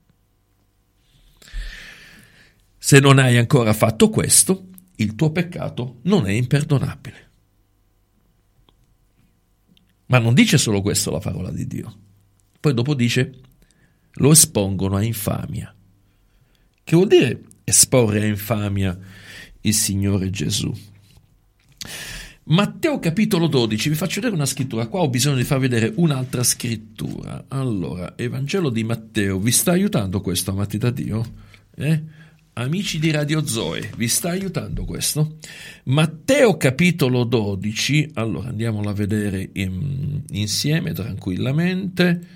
[2.77, 7.31] Se non hai ancora fatto questo, il tuo peccato non è imperdonabile.
[10.07, 12.03] Ma non dice solo questo la parola di Dio.
[12.65, 13.31] Poi dopo dice,
[14.13, 15.71] lo espongono a infamia.
[16.83, 18.97] Che vuol dire esporre a infamia
[19.61, 20.75] il Signore Gesù?
[22.45, 26.41] Matteo capitolo 12, vi faccio vedere una scrittura, qua ho bisogno di far vedere un'altra
[26.41, 27.45] scrittura.
[27.49, 31.23] Allora, Evangelo di Matteo, vi sta aiutando questo, amati da Dio?
[31.75, 32.03] Eh?
[32.53, 35.37] Amici di Radio Zoe, vi sta aiutando questo?
[35.83, 42.34] Matteo capitolo 12, allora andiamolo a vedere in, insieme tranquillamente.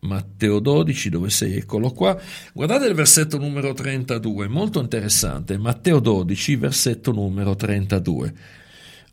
[0.00, 1.56] Matteo 12, dove sei?
[1.56, 2.18] Eccolo qua.
[2.52, 5.58] Guardate il versetto numero 32, molto interessante.
[5.58, 8.34] Matteo 12, versetto numero 32.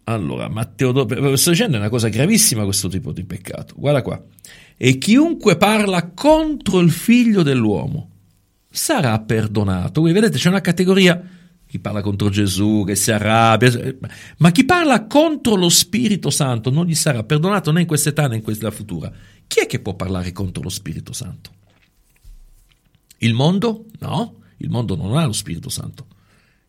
[0.05, 3.73] Allora, Matteo 12, sto dicendo è una cosa gravissima questo tipo di peccato.
[3.77, 4.21] Guarda qua.
[4.77, 8.09] E chiunque parla contro il figlio dell'uomo
[8.69, 10.01] sarà perdonato.
[10.01, 11.21] Voi vedete, c'è una categoria
[11.67, 13.69] chi parla contro Gesù, che si arrabbia,
[14.37, 18.37] ma chi parla contro lo Spirito Santo non gli sarà perdonato né in quest'età né
[18.37, 19.11] in questa futura.
[19.47, 21.51] Chi è che può parlare contro lo Spirito Santo?
[23.19, 23.85] Il mondo?
[23.99, 26.07] No, il mondo non ha lo Spirito Santo.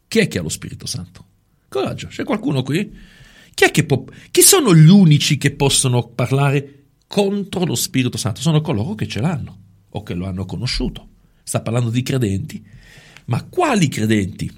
[0.09, 1.25] Chi è che ha lo Spirito Santo?
[1.69, 2.95] Coraggio, c'è qualcuno qui?
[3.55, 8.41] Chi, è che può, chi sono gli unici che possono parlare contro lo Spirito Santo?
[8.41, 9.59] Sono coloro che ce l'hanno
[9.91, 11.09] o che lo hanno conosciuto.
[11.43, 12.65] Sta parlando di credenti.
[13.27, 14.53] Ma quali credenti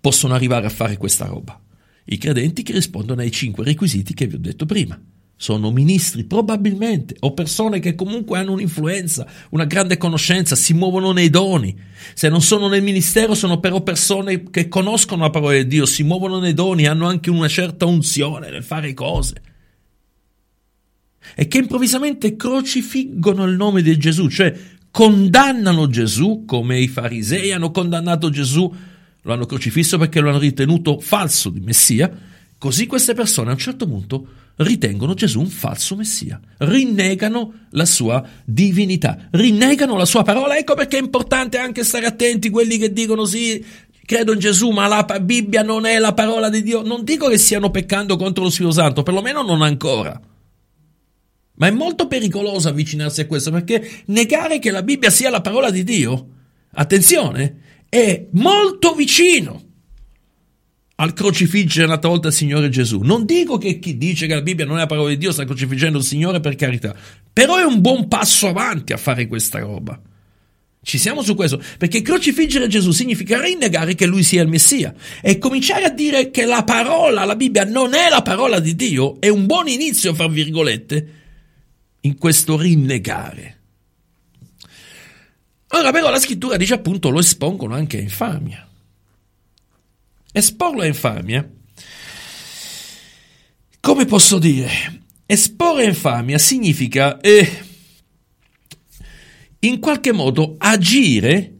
[0.00, 1.60] possono arrivare a fare questa roba?
[2.04, 5.00] I credenti che rispondono ai cinque requisiti che vi ho detto prima
[5.42, 11.30] sono ministri probabilmente o persone che comunque hanno un'influenza, una grande conoscenza, si muovono nei
[11.30, 11.74] doni.
[12.12, 16.02] Se non sono nel ministero sono però persone che conoscono la parola di Dio, si
[16.02, 19.42] muovono nei doni, hanno anche una certa unzione nel fare cose.
[21.34, 24.54] E che improvvisamente crocifiggono il nome di Gesù, cioè
[24.90, 28.70] condannano Gesù come i farisei hanno condannato Gesù,
[29.22, 32.14] lo hanno crocifisso perché lo hanno ritenuto falso di Messia,
[32.58, 34.28] così queste persone a un certo punto
[34.60, 40.56] ritengono Gesù un falso messia, rinnegano la sua divinità, rinnegano la sua parola.
[40.56, 43.64] Ecco perché è importante anche stare attenti quelli che dicono sì,
[44.04, 46.82] credo in Gesù, ma la Bibbia non è la parola di Dio.
[46.82, 50.20] Non dico che stiano peccando contro lo Spirito Santo, perlomeno non ancora.
[51.54, 55.70] Ma è molto pericoloso avvicinarsi a questo perché negare che la Bibbia sia la parola
[55.70, 56.28] di Dio,
[56.72, 59.68] attenzione, è molto vicino
[61.00, 63.00] al crocifiggere un'altra volta il Signore Gesù.
[63.00, 65.44] Non dico che chi dice che la Bibbia non è la parola di Dio sta
[65.44, 66.94] crocifiggendo il Signore per carità,
[67.32, 69.98] però è un buon passo avanti a fare questa roba.
[70.82, 75.38] Ci siamo su questo, perché crocifiggere Gesù significa rinnegare che lui sia il Messia e
[75.38, 79.28] cominciare a dire che la parola, la Bibbia non è la parola di Dio, è
[79.28, 81.08] un buon inizio, fra virgolette,
[82.00, 83.58] in questo rinnegare.
[85.72, 88.69] Ora però la scrittura dice appunto lo espongono anche a infamia.
[90.32, 91.48] Esporlo a infamia,
[93.80, 94.70] come posso dire?
[95.26, 97.64] Esporre infamia significa eh,
[99.60, 101.56] in qualche modo agire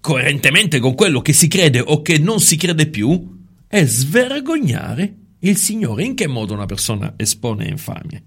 [0.00, 3.38] coerentemente con quello che si crede o che non si crede più
[3.68, 6.04] e svergognare il Signore.
[6.04, 8.22] In che modo una persona espone a infamia?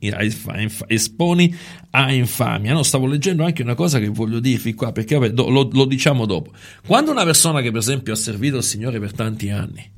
[0.87, 1.55] Esponi
[1.91, 2.73] a infamia.
[2.73, 6.25] No, stavo leggendo anche una cosa che voglio dirvi qua, perché vabbè, lo, lo diciamo
[6.25, 6.51] dopo.
[6.85, 9.91] Quando una persona che per esempio ha servito il Signore per tanti anni,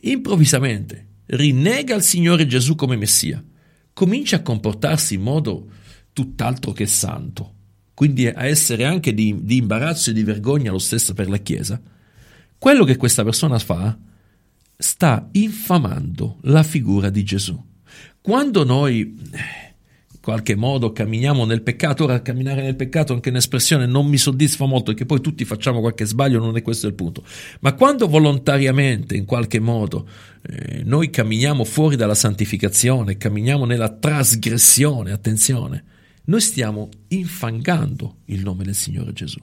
[0.00, 3.42] improvvisamente rinnega il Signore Gesù come Messia,
[3.92, 5.68] comincia a comportarsi in modo
[6.12, 7.54] tutt'altro che santo,
[7.94, 11.80] quindi a essere anche di, di imbarazzo e di vergogna lo stesso per la Chiesa,
[12.58, 13.96] quello che questa persona fa
[14.82, 17.58] sta infamando la figura di Gesù.
[18.20, 23.86] Quando noi in qualche modo camminiamo nel peccato, ora camminare nel peccato è anche un'espressione
[23.86, 27.24] non mi soddisfa molto perché poi tutti facciamo qualche sbaglio, non è questo il punto,
[27.60, 30.08] ma quando volontariamente in qualche modo
[30.42, 35.84] eh, noi camminiamo fuori dalla santificazione, camminiamo nella trasgressione, attenzione,
[36.24, 39.40] noi stiamo infangando il nome del Signore Gesù,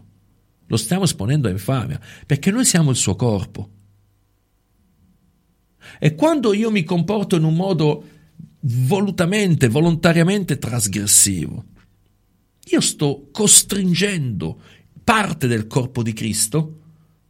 [0.67, 3.71] lo stiamo esponendo a infamia perché noi siamo il suo corpo.
[5.97, 8.03] E quando io mi comporto in un modo
[8.61, 11.65] volutamente, volontariamente trasgressivo,
[12.71, 14.61] io sto costringendo
[15.03, 16.75] parte del corpo di Cristo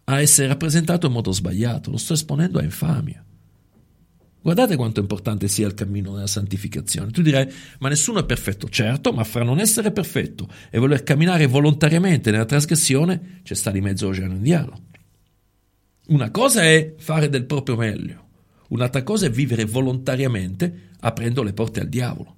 [0.05, 3.23] a essere rappresentato in modo sbagliato, lo sto esponendo a infamia.
[4.41, 7.11] Guardate quanto importante sia il cammino della santificazione.
[7.11, 7.47] Tu dirai,
[7.79, 8.69] ma nessuno è perfetto.
[8.69, 13.81] Certo, ma fra non essere perfetto e voler camminare volontariamente nella trasgressione, c'è sta di
[13.81, 14.87] mezzo l'oceano indiano.
[16.07, 18.28] Una cosa è fare del proprio meglio,
[18.69, 22.35] un'altra cosa è vivere volontariamente aprendo le porte al diavolo.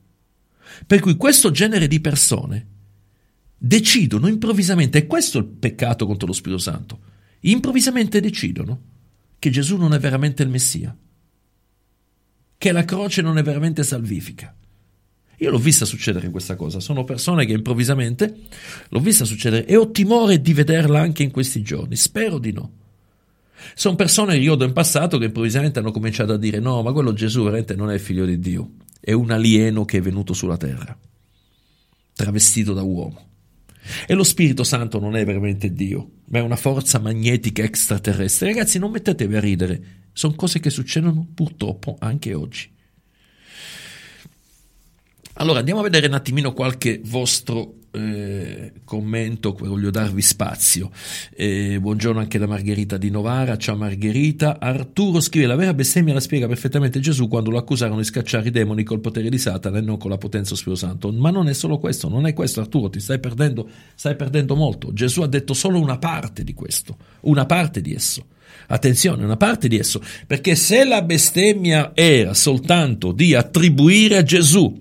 [0.86, 2.68] Per cui questo genere di persone
[3.58, 7.00] decidono improvvisamente, e questo è il peccato contro lo Spirito Santo,
[7.42, 8.82] improvvisamente decidono
[9.38, 10.96] che Gesù non è veramente il Messia,
[12.58, 14.56] che la croce non è veramente salvifica.
[15.38, 18.42] Io l'ho vista succedere questa cosa, sono persone che improvvisamente
[18.90, 22.81] l'ho vista succedere e ho timore di vederla anche in questi giorni, spero di no.
[23.76, 27.14] Sono persone io do in passato che improvvisamente hanno cominciato a dire no, ma quello
[27.14, 30.58] Gesù veramente non è il figlio di Dio, è un alieno che è venuto sulla
[30.58, 30.98] terra,
[32.14, 33.30] travestito da uomo.
[34.06, 38.50] E lo Spirito Santo non è veramente Dio, ma è una forza magnetica extraterrestre.
[38.50, 42.70] Ragazzi, non mettetevi a ridere, sono cose che succedono purtroppo anche oggi.
[45.36, 50.92] Allora andiamo a vedere un attimino qualche vostro eh, commento, voglio darvi spazio.
[51.34, 54.60] Eh, buongiorno anche da Margherita di Novara, ciao Margherita.
[54.60, 58.52] Arturo scrive: La vera bestemmia la spiega perfettamente Gesù quando lo accusarono di scacciare i
[58.52, 61.12] demoni col potere di Satana e non con la potenza dello Spirito Santo.
[61.14, 64.92] Ma non è solo questo, non è questo, Arturo, ti stai perdendo, stai perdendo molto.
[64.92, 68.26] Gesù ha detto solo una parte di questo, una parte di esso.
[68.68, 74.78] Attenzione, una parte di esso, perché se la bestemmia era soltanto di attribuire a Gesù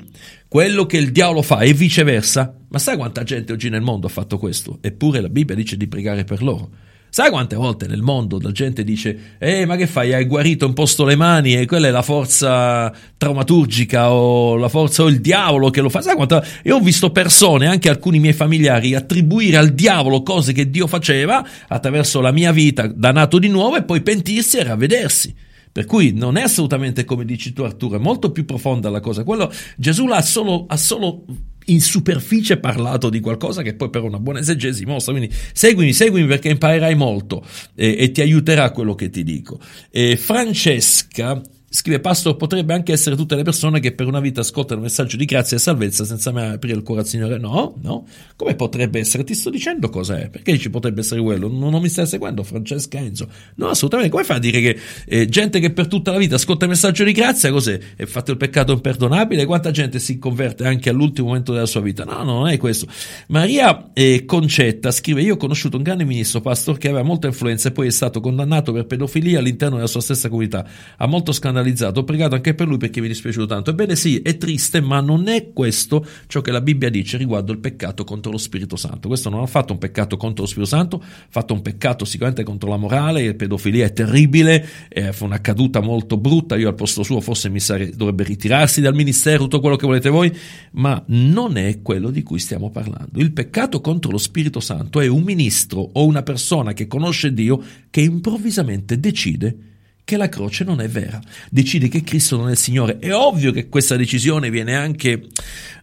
[0.50, 4.10] quello che il diavolo fa e viceversa, ma sai quanta gente oggi nel mondo ha
[4.10, 4.78] fatto questo?
[4.80, 6.70] Eppure la Bibbia dice di pregare per loro.
[7.08, 10.12] Sai quante volte nel mondo la gente dice, eh, ma che fai?
[10.12, 15.08] Hai guarito, imposto le mani e quella è la forza traumaturgica o la forza o
[15.08, 16.00] il diavolo che lo fa.
[16.00, 16.44] Sai quanta?
[16.64, 21.46] Io ho visto persone, anche alcuni miei familiari, attribuire al diavolo cose che Dio faceva
[21.68, 25.48] attraverso la mia vita da nato di nuovo e poi pentirsi e ravvedersi.
[25.72, 29.24] Per cui non è assolutamente come dici tu Arturo, è molto più profonda la cosa.
[29.24, 31.24] Quello, Gesù ha solo, ha solo
[31.66, 35.12] in superficie parlato di qualcosa che poi per una buona esegesi mostra.
[35.12, 39.60] Quindi seguimi, seguimi perché imparerai molto e, e ti aiuterà quello che ti dico.
[39.90, 41.40] E Francesca
[41.72, 45.16] Scrive Pastor, potrebbe anche essere tutte le persone che per una vita ascoltano il messaggio
[45.16, 47.38] di grazia e salvezza senza mai aprire il cuore al Signore.
[47.38, 48.08] No, no.
[48.34, 49.22] Come potrebbe essere?
[49.22, 50.30] Ti sto dicendo cosa è.
[50.30, 51.46] Perché ci potrebbe essere quello?
[51.46, 53.28] Non, non mi stai seguendo, Francesca Enzo.
[53.54, 54.10] No, assolutamente.
[54.10, 57.04] Come fai a dire che eh, gente che per tutta la vita ascolta il messaggio
[57.04, 57.78] di grazia, cos'è?
[57.94, 59.44] È fatto il peccato imperdonabile?
[59.44, 62.02] Quanta gente si converte anche all'ultimo momento della sua vita?
[62.02, 62.88] No, no, non è questo.
[63.28, 67.68] Maria eh, Concetta scrive, io ho conosciuto un grande ministro, Pastor, che aveva molta influenza
[67.68, 70.66] e poi è stato condannato per pedofilia all'interno della sua stessa comunità.
[70.96, 73.70] Ha molto scandalizzato scandalizzato, ho pregato anche per lui perché mi è dispiaciuto tanto.
[73.70, 77.58] Ebbene sì, è triste, ma non è questo ciò che la Bibbia dice riguardo il
[77.58, 79.08] peccato contro lo Spirito Santo.
[79.08, 82.42] Questo non ha fatto un peccato contro lo Spirito Santo, ha fatto un peccato sicuramente
[82.42, 87.02] contro la morale, pedofilia è terribile, eh, fu una caduta molto brutta, io al posto
[87.02, 90.34] suo forse mi sarei, dovrebbe ritirarsi dal ministero, tutto quello che volete voi,
[90.72, 93.20] ma non è quello di cui stiamo parlando.
[93.20, 97.62] Il peccato contro lo Spirito Santo è un ministro o una persona che conosce Dio
[97.90, 99.68] che improvvisamente decide
[100.04, 102.98] che la croce non è vera, decide che Cristo non è il Signore.
[102.98, 105.26] È ovvio che questa decisione viene anche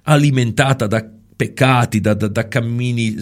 [0.03, 1.06] alimentata da
[1.38, 3.15] peccati, da, da, da cammini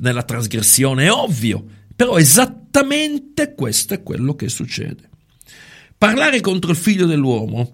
[0.00, 5.10] nella trasgressione, è ovvio, però esattamente questo è quello che succede.
[5.98, 7.72] Parlare contro il figlio dell'uomo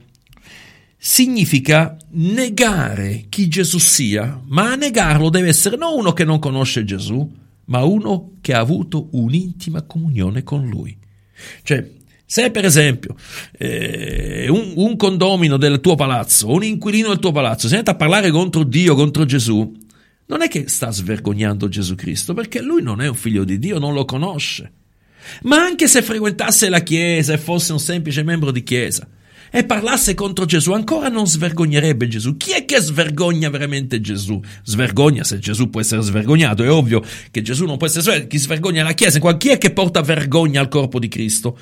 [0.96, 6.84] significa negare chi Gesù sia, ma a negarlo deve essere non uno che non conosce
[6.84, 7.28] Gesù,
[7.66, 10.96] ma uno che ha avuto un'intima comunione con lui.
[11.62, 11.88] Cioè,
[12.24, 13.16] se per esempio
[13.58, 17.96] eh, un, un, condomino del tuo palazzo, un inquilino del tuo palazzo si mette a
[17.96, 19.76] parlare contro Dio, contro Gesù,
[20.26, 23.78] non è che sta svergognando Gesù Cristo, perché lui non è un figlio di Dio,
[23.78, 24.72] non lo conosce.
[25.42, 29.08] Ma anche se frequentasse la Chiesa e fosse un semplice membro di Chiesa
[29.50, 32.36] e parlasse contro Gesù, ancora non svergognerebbe Gesù.
[32.36, 34.40] Chi è che svergogna veramente Gesù?
[34.62, 38.30] Svergogna se Gesù può essere svergognato, è ovvio che Gesù non può essere svergognato.
[38.30, 39.36] Chi svergogna la Chiesa?
[39.36, 41.58] Chi è che porta vergogna al corpo di Cristo?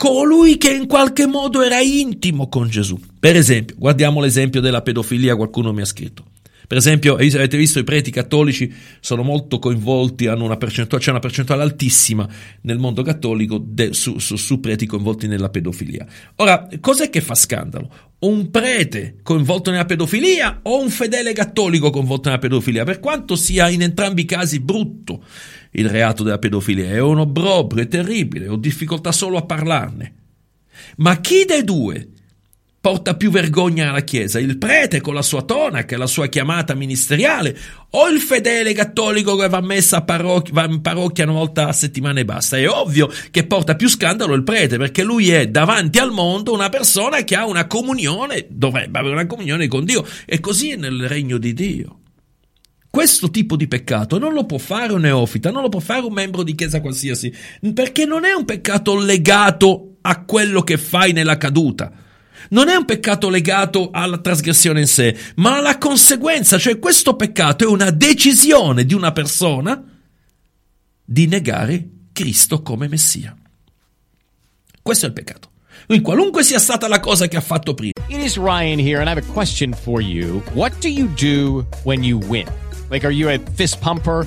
[0.00, 2.98] colui che in qualche modo era intimo con Gesù.
[3.18, 6.24] Per esempio, guardiamo l'esempio della pedofilia, qualcuno mi ha scritto.
[6.70, 12.28] Per esempio, avete visto i preti cattolici sono molto coinvolti, una c'è una percentuale altissima
[12.60, 16.06] nel mondo cattolico de, su, su, su preti coinvolti nella pedofilia.
[16.36, 17.92] Ora, cos'è che fa scandalo?
[18.20, 22.84] Un prete coinvolto nella pedofilia o un fedele cattolico coinvolto nella pedofilia?
[22.84, 25.24] Per quanto sia in entrambi i casi brutto
[25.72, 30.14] il reato della pedofilia, è un obbrobrio, è terribile, ho difficoltà solo a parlarne.
[30.98, 32.10] Ma chi dei due
[32.80, 34.38] porta più vergogna alla Chiesa?
[34.38, 37.56] Il prete con la sua tonaca la sua chiamata ministeriale
[37.90, 41.72] o il fedele cattolico che va a messa parrocchia, va in parrocchia una volta a
[41.72, 42.56] settimana e basta?
[42.56, 46.70] È ovvio che porta più scandalo il prete perché lui è davanti al mondo una
[46.70, 51.06] persona che ha una comunione, dovrebbe avere una comunione con Dio e così è nel
[51.06, 51.98] regno di Dio.
[52.88, 56.12] Questo tipo di peccato non lo può fare un neofita, non lo può fare un
[56.12, 57.32] membro di chiesa qualsiasi,
[57.72, 61.92] perché non è un peccato legato a quello che fai nella caduta.
[62.48, 67.64] Non è un peccato legato alla trasgressione in sé, ma alla conseguenza, cioè questo peccato
[67.64, 69.82] è una decisione di una persona
[71.04, 73.36] di negare Cristo come Messia.
[74.82, 75.50] Questo è il peccato.
[75.86, 77.92] Quindi qualunque sia stata la cosa che ha fatto prima.
[78.08, 80.42] It is Ryan here, and I have a question for you.
[80.54, 82.46] What do you do when you win?
[82.90, 84.26] Like, are you a fist pumper?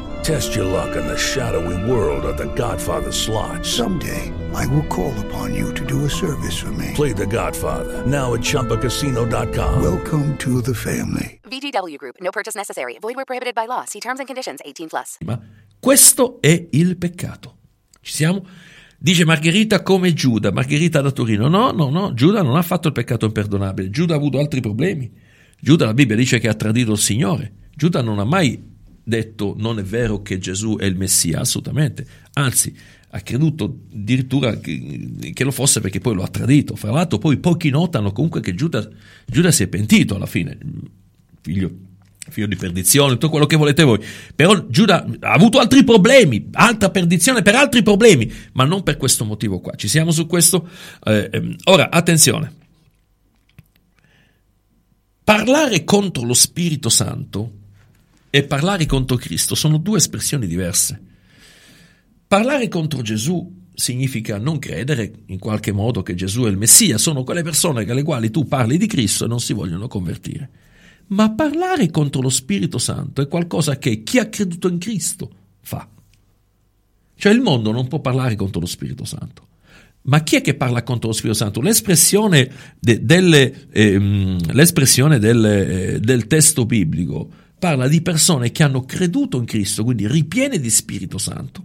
[0.23, 3.65] Test your luck in the shadowy world of The Godfather slot.
[3.65, 6.91] Someday, I will call upon you to do a service for me.
[6.93, 9.81] Play The Godfather now at ChumbaCasino.com.
[9.81, 11.39] Welcome to the family.
[11.49, 12.17] VGW Group.
[12.21, 12.99] No purchase necessary.
[13.01, 13.83] Void where prohibited by law.
[13.85, 14.59] See terms and conditions.
[14.63, 15.17] 18 plus.
[15.25, 15.39] Ma
[15.79, 17.55] questo è il peccato.
[17.99, 18.45] Ci siamo?
[18.99, 21.47] Dice Margherita come Giuda, Margherita da Torino.
[21.47, 23.89] No, no, no, Giuda non ha fatto il peccato imperdonabile.
[23.89, 25.11] Giuda ha avuto altri problemi.
[25.59, 27.53] Giuda, la Bibbia dice che ha tradito il Signore.
[27.75, 28.69] Giuda non ha mai
[29.03, 32.05] detto non è vero che Gesù è il Messia, assolutamente.
[32.33, 32.75] Anzi,
[33.13, 36.75] ha creduto addirittura che, che lo fosse perché poi lo ha tradito.
[36.75, 38.87] Fra l'altro, poi pochi notano comunque che Giuda,
[39.25, 40.57] Giuda si è pentito alla fine.
[41.41, 41.89] Figlio
[42.29, 43.99] figlio di perdizione, tutto quello che volete voi.
[44.35, 49.25] Però Giuda ha avuto altri problemi, altra perdizione per altri problemi, ma non per questo
[49.25, 49.75] motivo qua.
[49.75, 50.69] Ci siamo su questo?
[51.03, 52.59] Eh, ehm, ora, attenzione.
[55.23, 57.59] Parlare contro lo Spirito Santo
[58.31, 60.99] e parlare contro Cristo sono due espressioni diverse.
[62.25, 67.23] Parlare contro Gesù significa non credere in qualche modo che Gesù è il Messia, sono
[67.23, 70.49] quelle persone alle quali tu parli di Cristo e non si vogliono convertire.
[71.07, 75.29] Ma parlare contro lo Spirito Santo è qualcosa che chi ha creduto in Cristo
[75.59, 75.85] fa.
[77.13, 79.47] Cioè il mondo non può parlare contro lo Spirito Santo.
[80.03, 81.59] Ma chi è che parla contro lo Spirito Santo?
[81.59, 87.29] L'espressione, de, delle, ehm, l'espressione del, eh, del testo biblico
[87.61, 91.61] parla di persone che hanno creduto in Cristo, quindi ripiene di Spirito Santo.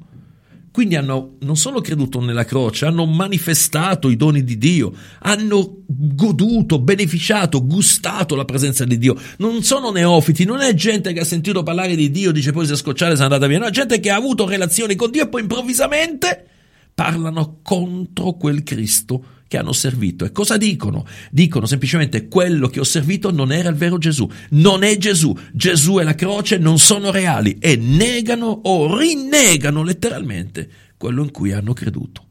[0.70, 6.80] Quindi hanno non solo creduto nella croce, hanno manifestato i doni di Dio, hanno goduto,
[6.80, 9.18] beneficiato, gustato la presenza di Dio.
[9.38, 12.74] Non sono neofiti, non è gente che ha sentito parlare di Dio, dice poi si
[12.74, 15.10] è scocciata e si è andata via, no, è gente che ha avuto relazioni con
[15.10, 16.46] Dio e poi improvvisamente
[16.92, 20.24] parlano contro quel Cristo che hanno servito.
[20.24, 21.06] E cosa dicono?
[21.30, 25.98] Dicono semplicemente quello che ho servito non era il vero Gesù, non è Gesù, Gesù
[25.98, 31.72] e la croce non sono reali e negano o rinnegano letteralmente quello in cui hanno
[31.72, 32.24] creduto.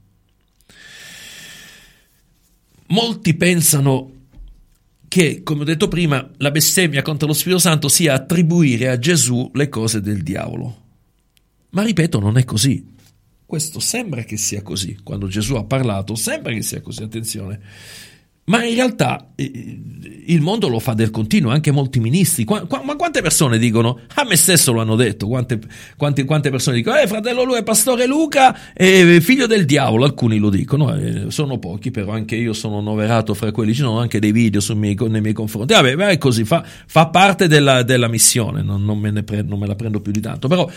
[2.87, 4.11] Molti pensano
[5.07, 9.49] che, come ho detto prima, la bestemmia contro lo Spirito Santo sia attribuire a Gesù
[9.53, 10.83] le cose del diavolo.
[11.69, 12.94] Ma ripeto, non è così.
[13.45, 17.59] Questo sembra che sia così, quando Gesù ha parlato sembra che sia così, attenzione.
[18.47, 19.81] Ma in realtà eh,
[20.27, 22.43] il mondo lo fa del continuo, anche molti ministri.
[22.43, 23.99] Qu- qu- ma quante persone dicono?
[24.15, 25.27] A me stesso lo hanno detto.
[25.27, 25.59] Quante,
[25.97, 26.97] quante, quante persone dicono?
[26.97, 30.05] Eh, fratello, lui è pastore Luca, è figlio del diavolo.
[30.05, 33.73] Alcuni lo dicono, eh, sono pochi, però anche io sono noverato fra quelli.
[33.73, 35.73] Ci sono anche dei video miei, nei miei confronti.
[35.73, 39.65] Vabbè, è così, fa, fa parte della, della missione, non, non, me pre- non me
[39.65, 40.47] la prendo più di tanto.
[40.47, 40.69] Però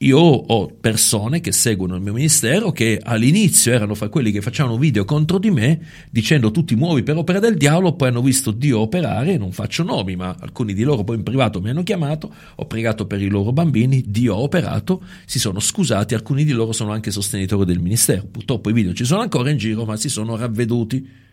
[0.00, 4.78] io ho persone che seguono il mio ministero che all'inizio erano fra quelli che facevano
[4.78, 8.78] video contro di me dicendo tutti muovi per opera del diavolo, poi hanno visto Dio
[8.78, 12.66] operare, non faccio nomi, ma alcuni di loro poi in privato mi hanno chiamato, ho
[12.66, 16.92] pregato per i loro bambini, Dio ha operato, si sono scusati, alcuni di loro sono
[16.92, 18.24] anche sostenitori del ministero.
[18.30, 21.26] Purtroppo i video ci sono ancora in giro, ma si sono ravveduti.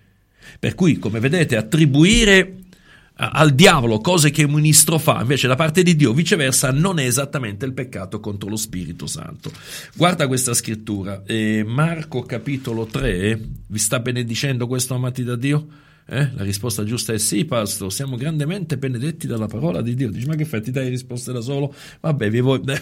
[0.60, 2.65] Per cui, come vedete, attribuire
[3.18, 7.06] al diavolo cose che un ministro fa, invece da parte di Dio viceversa non è
[7.06, 9.52] esattamente il peccato contro lo Spirito Santo.
[9.96, 15.68] Guarda questa scrittura, eh, Marco capitolo 3, vi sta benedicendo questo amati da Dio?
[16.08, 16.30] Eh?
[16.36, 20.12] La risposta giusta è sì, pastor, siamo grandemente benedetti dalla parola di Dio.
[20.12, 21.74] Dici, ma che fai, ti dai risposte da solo?
[22.02, 22.62] Vabbè, vi vuoi...
[22.68, 22.82] Eh,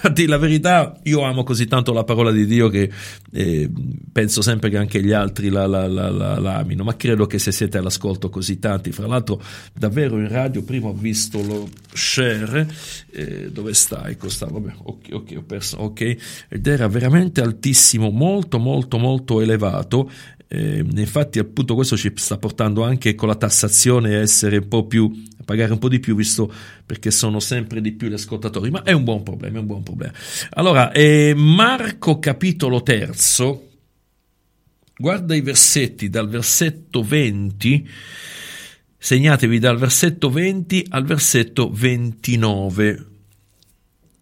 [0.02, 2.90] a dire la verità, io amo così tanto la parola di Dio che
[3.32, 3.70] eh,
[4.10, 7.52] penso sempre che anche gli altri la, la, la, la amino, ma credo che se
[7.52, 9.42] siete all'ascolto così tanti, fra l'altro
[9.74, 12.66] davvero in radio, prima ho visto lo share,
[13.10, 14.08] eh, dove sta?
[14.08, 16.16] Ecco, sta, vabbè, ok, ok, ho perso, ok,
[16.48, 20.10] ed era veramente altissimo, molto, molto, molto elevato,
[20.54, 24.86] eh, infatti, appunto, questo ci sta portando anche con la tassazione a essere un po'
[24.86, 26.52] più, a pagare un po' di più, visto
[26.86, 29.82] perché sono sempre di più gli ascoltatori, ma è un buon problema, è un buon
[29.82, 30.12] problema.
[30.50, 33.70] Allora, eh, Marco capitolo terzo,
[34.96, 37.88] guarda i versetti dal versetto 20,
[38.96, 43.06] segnatevi dal versetto 20 al versetto 29.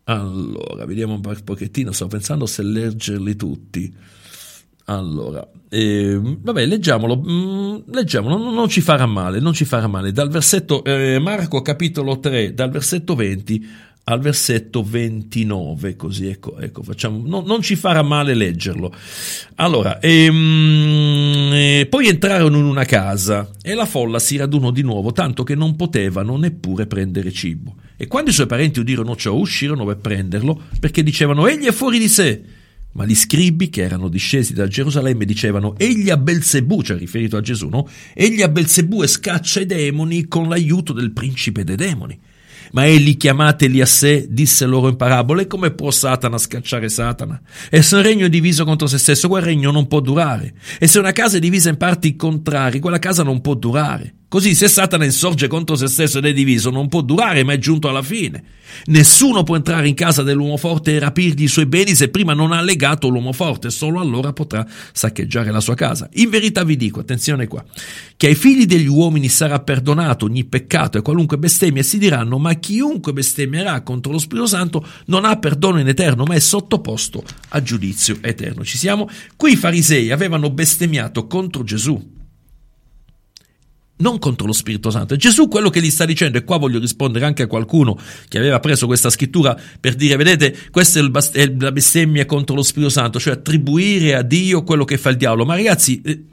[0.04, 3.94] Allora, vediamo un pochettino, sto pensando se leggerli tutti.
[4.86, 10.12] Allora, eh, vabbè, leggiamolo, mm, leggiamolo non, non, ci farà male, non ci farà male.
[10.12, 13.66] Dal versetto, eh, Marco capitolo 3, dal versetto 20
[14.04, 18.92] al versetto 29, così ecco, ecco facciamo, no, non ci farà male leggerlo.
[19.54, 25.12] Allora, ehm, eh, poi entrarono in una casa e la folla si radunò di nuovo,
[25.12, 27.76] tanto che non potevano neppure prendere cibo.
[27.96, 31.98] E quando i suoi parenti udirono ciò, uscirono per prenderlo, perché dicevano, egli è fuori
[31.98, 32.42] di sé.
[32.92, 37.40] Ma gli scribi che erano discesi da Gerusalemme dicevano egli a Belzebù, cioè riferito a
[37.40, 37.88] Gesù, no?
[38.14, 42.18] Egli a Belzebù e scaccia i demoni con l'aiuto del principe dei demoni.
[42.72, 47.40] Ma egli chiamateli a sé, disse loro in parabole, come può Satana scacciare Satana?
[47.70, 50.54] E se un regno è diviso contro se stesso, quel regno non può durare.
[50.78, 54.14] E se una casa è divisa in parti contrarie, quella casa non può durare.
[54.32, 57.58] Così se Satana insorge contro se stesso ed è diviso, non può durare, ma è
[57.58, 58.42] giunto alla fine.
[58.86, 62.50] Nessuno può entrare in casa dell'uomo forte e rapirgli i suoi beni se prima non
[62.50, 66.08] ha legato l'uomo forte, solo allora potrà saccheggiare la sua casa.
[66.14, 67.62] In verità vi dico, attenzione qua,
[68.16, 72.54] che ai figli degli uomini sarà perdonato ogni peccato e qualunque bestemmia si diranno, ma
[72.54, 77.62] chiunque bestemmierà contro lo Spirito Santo non ha perdono in eterno, ma è sottoposto a
[77.62, 78.64] giudizio eterno.
[78.64, 79.10] Ci siamo?
[79.36, 82.20] Qui i farisei avevano bestemmiato contro Gesù
[84.02, 85.16] non contro lo Spirito Santo.
[85.16, 87.96] Gesù quello che gli sta dicendo, e qua voglio rispondere anche a qualcuno
[88.28, 92.56] che aveva preso questa scrittura per dire, vedete, questa è, bast- è la bestemmia contro
[92.56, 95.44] lo Spirito Santo, cioè attribuire a Dio quello che fa il diavolo.
[95.44, 96.24] Ma ragazzi, eh,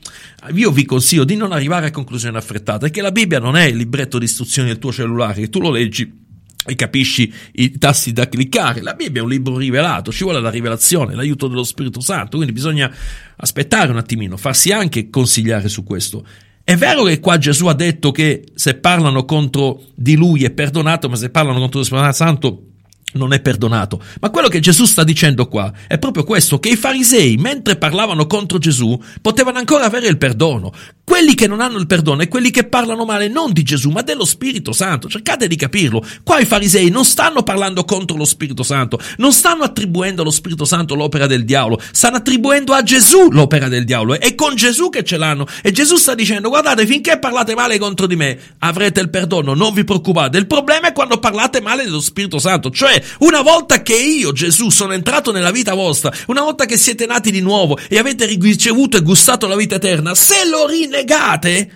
[0.54, 3.78] io vi consiglio di non arrivare a conclusioni affrettate, perché la Bibbia non è il
[3.78, 6.28] libretto di istruzioni del tuo cellulare, che tu lo leggi
[6.66, 8.82] e capisci i tassi da cliccare.
[8.82, 12.52] La Bibbia è un libro rivelato, ci vuole la rivelazione, l'aiuto dello Spirito Santo, quindi
[12.52, 12.94] bisogna
[13.38, 16.26] aspettare un attimino, farsi anche consigliare su questo.
[16.70, 21.10] È vero che qua Gesù ha detto che se parlano contro di lui è perdonato,
[21.10, 22.69] ma se parlano contro lo Spirito Santo
[23.14, 24.02] non è perdonato.
[24.20, 28.28] Ma quello che Gesù sta dicendo qua è proprio questo, che i farisei, mentre parlavano
[28.28, 30.72] contro Gesù, potevano ancora avere il perdono.
[31.04, 34.02] Quelli che non hanno il perdono e quelli che parlano male non di Gesù, ma
[34.02, 35.10] dello Spirito Santo.
[35.10, 36.06] Cercate di capirlo.
[36.24, 40.66] Qua i farisei non stanno parlando contro lo Spirito Santo, non stanno attribuendo allo Spirito
[40.66, 44.20] Santo l'opera del diavolo, stanno attribuendo a Gesù l'opera del diavolo.
[44.20, 45.48] È con Gesù che ce l'hanno.
[45.64, 49.74] E Gesù sta dicendo, guardate, finché parlate male contro di me, avrete il perdono, non
[49.74, 50.38] vi preoccupate.
[50.38, 54.70] Il problema è quando parlate male dello Spirito Santo, cioè una volta che io, Gesù,
[54.70, 58.98] sono entrato nella vita vostra, una volta che siete nati di nuovo e avete ricevuto
[58.98, 61.72] e gustato la vita eterna, se lo rinnegate,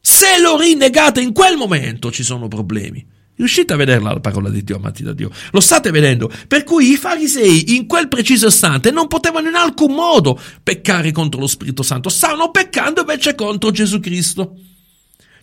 [0.00, 3.06] se lo rinnegate in quel momento ci sono problemi.
[3.34, 5.30] Riuscite a vederla la parola di Dio, amati da Dio?
[5.52, 6.30] Lo state vedendo?
[6.46, 11.40] Per cui i farisei in quel preciso istante non potevano in alcun modo peccare contro
[11.40, 14.54] lo Spirito Santo, stavano peccando invece contro Gesù Cristo.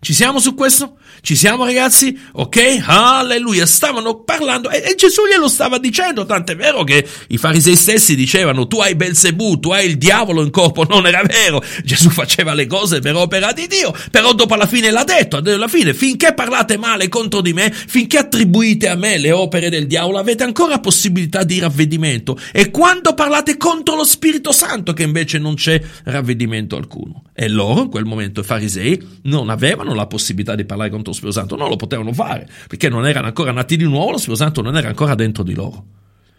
[0.02, 0.98] Ci siamo su questo?
[1.22, 2.18] Ci siamo ragazzi?
[2.34, 2.84] Ok?
[2.86, 3.66] Alleluia.
[3.66, 8.66] Stavano parlando e, e, Gesù glielo stava dicendo, tant'è vero che i farisei stessi dicevano
[8.68, 10.86] tu hai Belzebù, tu hai il diavolo in corpo.
[10.90, 11.62] Non era vero.
[11.84, 15.68] Gesù faceva le cose per opera di Dio, però dopo alla fine l'ha detto, alla
[15.68, 20.18] fine finché parlate male contro di me, finché attribuite a me le opere del diavolo,
[20.18, 22.40] avete ancora possibilità di ravvedimento.
[22.54, 27.24] E quando parlate contro lo Spirito Santo che invece non c'è ravvedimento alcuno.
[27.34, 31.12] E loro in quel momento i farisei non avevano avevano la possibilità di parlare contro
[31.12, 34.18] lo Spirito Santo, non lo potevano fare, perché non erano ancora nati di nuovo, lo
[34.18, 35.86] Spirito Santo non era ancora dentro di loro.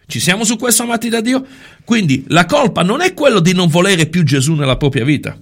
[0.07, 1.45] Ci siamo su questo, amati da Dio?
[1.85, 5.39] Quindi la colpa non è quello di non volere più Gesù nella propria vita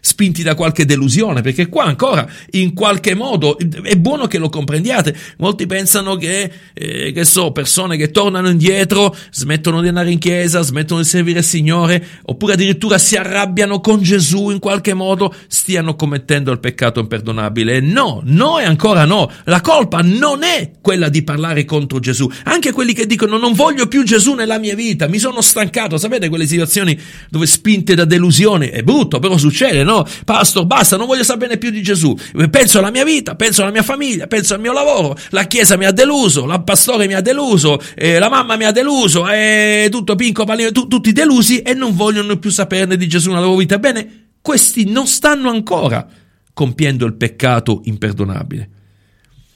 [0.00, 5.14] spinti da qualche delusione, perché qua ancora in qualche modo è buono che lo comprendiate.
[5.38, 10.62] Molti pensano che, eh, che so, persone che tornano indietro, smettono di andare in chiesa,
[10.62, 15.96] smettono di servire il Signore, oppure addirittura si arrabbiano con Gesù in qualche modo, stiano
[15.96, 17.80] commettendo il peccato imperdonabile.
[17.80, 19.30] No, no e ancora no.
[19.44, 22.30] La colpa non è quella di parlare contro Gesù.
[22.44, 25.96] Anche quelli che dicono non voglio più Gesù nella mia vita, mi sono stancato.
[25.96, 26.98] Sapete quelle situazioni
[27.30, 28.70] dove spinte da delusione?
[28.70, 30.06] È brutto, però succede, no?
[30.24, 32.14] Pastor, basta, non voglio saperne più di Gesù.
[32.50, 35.16] Penso alla mia vita, penso alla mia famiglia, penso al mio lavoro.
[35.30, 38.70] La chiesa mi ha deluso, il pastore mi ha deluso, eh, la mamma mi ha
[38.70, 43.30] deluso, eh, tutto Pinco, Palino, tu, tutti delusi e non vogliono più saperne di Gesù
[43.30, 43.78] nella loro vita.
[43.78, 46.06] Bene, questi non stanno ancora
[46.52, 48.68] compiendo il peccato imperdonabile.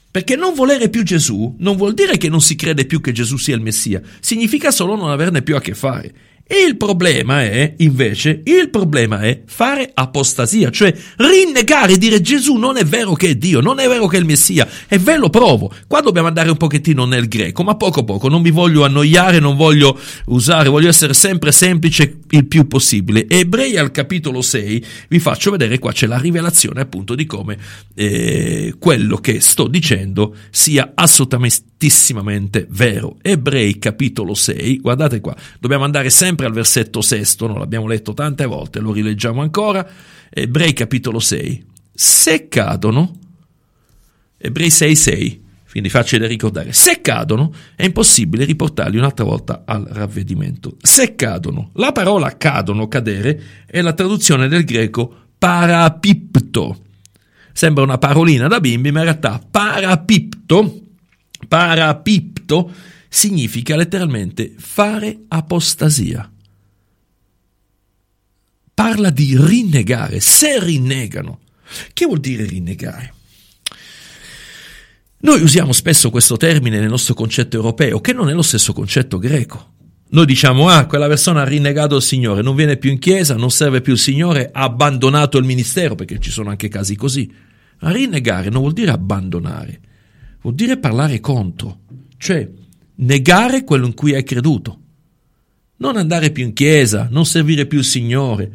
[0.09, 3.37] Perché non volere più Gesù non vuol dire che non si crede più che Gesù
[3.37, 6.13] sia il Messia, significa solo non averne più a che fare.
[6.45, 12.83] Il problema è, invece, il problema è fare apostasia, cioè rinnegare, dire Gesù non è
[12.83, 15.71] vero che è Dio, non è vero che è il Messia, e ve lo provo.
[15.87, 19.55] Qua dobbiamo andare un pochettino nel greco, ma poco poco, non vi voglio annoiare, non
[19.55, 23.25] voglio usare, voglio essere sempre semplice il più possibile.
[23.29, 27.57] Ebrei al capitolo 6 vi faccio vedere qua c'è la rivelazione appunto di come
[27.95, 33.15] eh, quello che sto dicendo sia assolutissimamente vero.
[33.21, 37.57] Ebrei capitolo 6, guardate qua, dobbiamo andare sempre sempre al versetto sesto, no?
[37.57, 39.87] l'abbiamo letto tante volte, lo rileggiamo ancora,
[40.29, 41.65] Ebrei capitolo 6.
[41.93, 43.15] Se cadono,
[44.37, 49.83] Ebrei 6, 6, quindi facile da ricordare, se cadono è impossibile riportarli un'altra volta al
[49.83, 50.75] ravvedimento.
[50.81, 56.77] Se cadono, la parola cadono, cadere, è la traduzione del greco parapipto.
[57.51, 60.81] Sembra una parolina da bimbi, ma in realtà parapipto,
[61.47, 62.71] parapipto
[63.13, 66.29] significa letteralmente fare apostasia.
[68.73, 71.41] Parla di rinnegare, se rinnegano.
[71.93, 73.13] Che vuol dire rinnegare?
[75.19, 79.19] Noi usiamo spesso questo termine nel nostro concetto europeo, che non è lo stesso concetto
[79.19, 79.73] greco.
[80.09, 83.51] Noi diciamo, ah, quella persona ha rinnegato il Signore, non viene più in chiesa, non
[83.51, 87.31] serve più il Signore, ha abbandonato il ministero, perché ci sono anche casi così.
[87.79, 89.79] Ma rinnegare non vuol dire abbandonare,
[90.41, 91.81] vuol dire parlare contro.
[92.17, 92.49] Cioè,
[92.95, 94.79] negare quello in cui hai creduto.
[95.77, 98.51] Non andare più in chiesa, non servire più il Signore,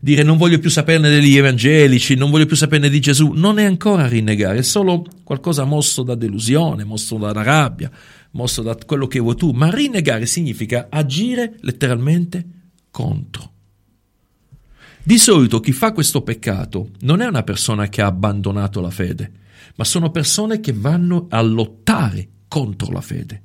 [0.00, 3.64] dire non voglio più saperne degli evangelici, non voglio più saperne di Gesù, non è
[3.64, 7.90] ancora rinnegare, è solo qualcosa mosso da delusione, mosso da rabbia,
[8.32, 12.46] mosso da quello che vuoi tu, ma rinnegare significa agire letteralmente
[12.90, 13.48] contro.
[15.02, 19.32] Di solito chi fa questo peccato non è una persona che ha abbandonato la fede,
[19.76, 23.42] ma sono persone che vanno a lottare contro la fede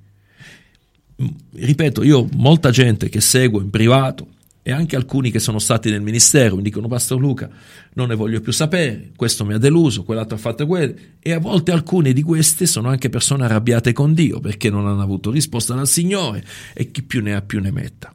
[1.53, 4.27] ripeto, io molta gente che seguo in privato
[4.67, 7.47] e anche alcuni che sono stati nel ministero mi dicono Pastor Luca
[7.93, 11.39] non ne voglio più sapere, questo mi ha deluso, quell'altro ha fatto quello e a
[11.39, 15.75] volte alcune di queste sono anche persone arrabbiate con Dio perché non hanno avuto risposta
[15.75, 16.43] dal Signore
[16.73, 18.13] e chi più ne ha più ne metta.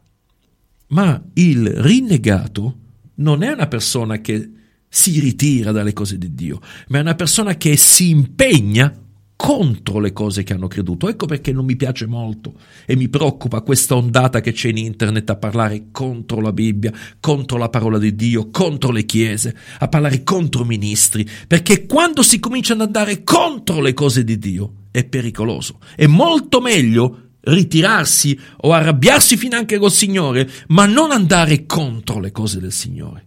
[0.89, 2.79] Ma il rinnegato
[3.17, 4.51] non è una persona che
[4.89, 8.93] si ritira dalle cose di Dio, ma è una persona che si impegna
[9.41, 11.09] contro le cose che hanno creduto.
[11.09, 12.53] Ecco perché non mi piace molto
[12.85, 17.57] e mi preoccupa questa ondata che c'è in internet a parlare contro la Bibbia, contro
[17.57, 22.39] la parola di Dio, contro le chiese, a parlare contro i ministri, perché quando si
[22.39, 25.79] comincia ad andare contro le cose di Dio è pericoloso.
[25.97, 32.31] È molto meglio ritirarsi o arrabbiarsi fin anche col Signore, ma non andare contro le
[32.31, 33.27] cose del Signore.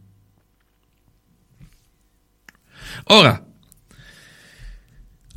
[3.05, 3.43] Ora,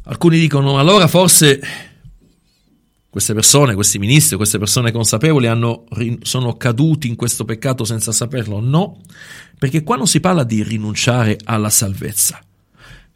[0.09, 1.61] Alcuni dicono allora forse
[3.11, 5.85] queste persone, questi ministri, queste persone consapevoli hanno,
[6.23, 8.61] sono caduti in questo peccato senza saperlo.
[8.61, 9.01] No,
[9.59, 12.41] perché qua non si parla di rinunciare alla salvezza.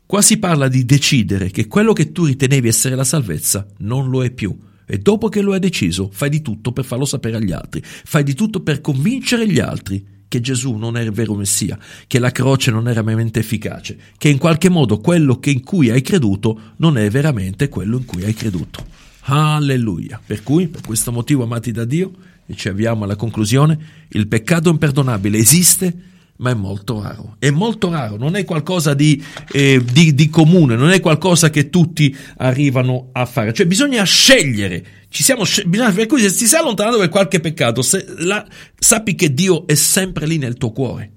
[0.04, 4.24] Qua si parla di decidere che quello che tu ritenevi essere la salvezza non lo
[4.24, 4.58] è più.
[4.84, 7.80] E dopo che lo hai deciso, fai di tutto per farlo sapere agli altri.
[7.84, 11.76] Fai di tutto per convincere gli altri che Gesù non era il vero Messia,
[12.06, 16.02] che la croce non era veramente efficace, che in qualche modo quello in cui hai
[16.02, 18.86] creduto non è veramente quello in cui hai creduto.
[19.22, 20.20] Alleluia.
[20.24, 22.12] Per cui, per questo motivo, amati da Dio,
[22.46, 23.76] e ci avviamo alla conclusione,
[24.10, 26.09] il peccato imperdonabile esiste
[26.40, 27.36] ma è molto raro.
[27.38, 29.22] È molto raro, non è qualcosa di,
[29.52, 33.52] eh, di, di, comune, non è qualcosa che tutti arrivano a fare.
[33.52, 37.82] Cioè bisogna scegliere, ci siamo, bisogna, per cui se ti sei allontanato per qualche peccato,
[38.18, 41.12] la, sappi che Dio è sempre lì nel tuo cuore.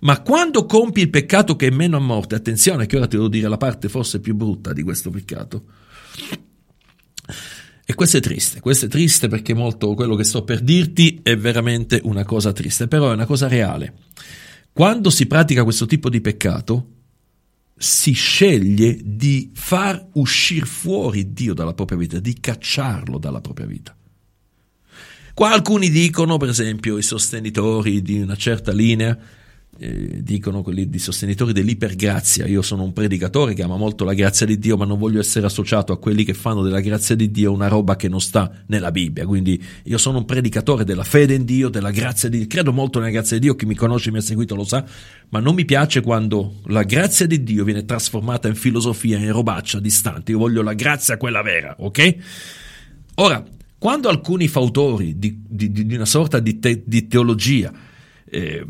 [0.00, 3.28] Ma quando compi il peccato che è meno a morte, attenzione che ora ti devo
[3.28, 5.64] dire la parte forse più brutta di questo peccato,
[7.90, 11.38] e questo è triste, questo è triste perché molto quello che sto per dirti è
[11.38, 13.94] veramente una cosa triste, però è una cosa reale.
[14.74, 16.90] Quando si pratica questo tipo di peccato,
[17.74, 23.96] si sceglie di far uscire fuori Dio dalla propria vita, di cacciarlo dalla propria vita.
[25.32, 29.16] Qua alcuni dicono, per esempio, i sostenitori di una certa linea,
[29.78, 32.46] eh, dicono quelli di sostenitori dell'ipergrazia.
[32.46, 35.46] Io sono un predicatore che ama molto la grazia di Dio, ma non voglio essere
[35.46, 38.90] associato a quelli che fanno della grazia di Dio una roba che non sta nella
[38.90, 39.24] Bibbia.
[39.24, 42.46] Quindi io sono un predicatore della fede in Dio, della grazia di Dio.
[42.48, 44.84] Credo molto nella grazia di Dio, chi mi conosce e mi ha seguito lo sa,
[45.28, 49.78] ma non mi piace quando la grazia di Dio viene trasformata in filosofia, in robaccia
[49.78, 50.32] distante.
[50.32, 52.16] Io voglio la grazia quella vera, ok?
[53.14, 53.44] Ora,
[53.78, 57.72] quando alcuni fautori di, di, di una sorta di, te, di teologia
[58.30, 58.64] eh,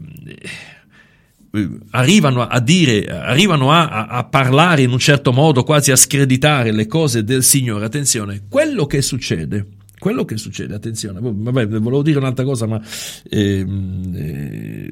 [1.90, 6.86] arrivano a dire, arrivano a, a, parlare in un certo modo, quasi a screditare le
[6.86, 9.66] cose del Signore, attenzione, quello che succede
[9.99, 12.80] quello che succede, attenzione, vabbè, volevo dire un'altra cosa, ma
[13.28, 14.90] ehm, eh,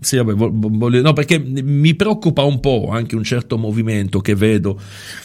[0.00, 4.80] sì, vabbè, voglio, no, perché mi preoccupa un po' anche un certo movimento che vedo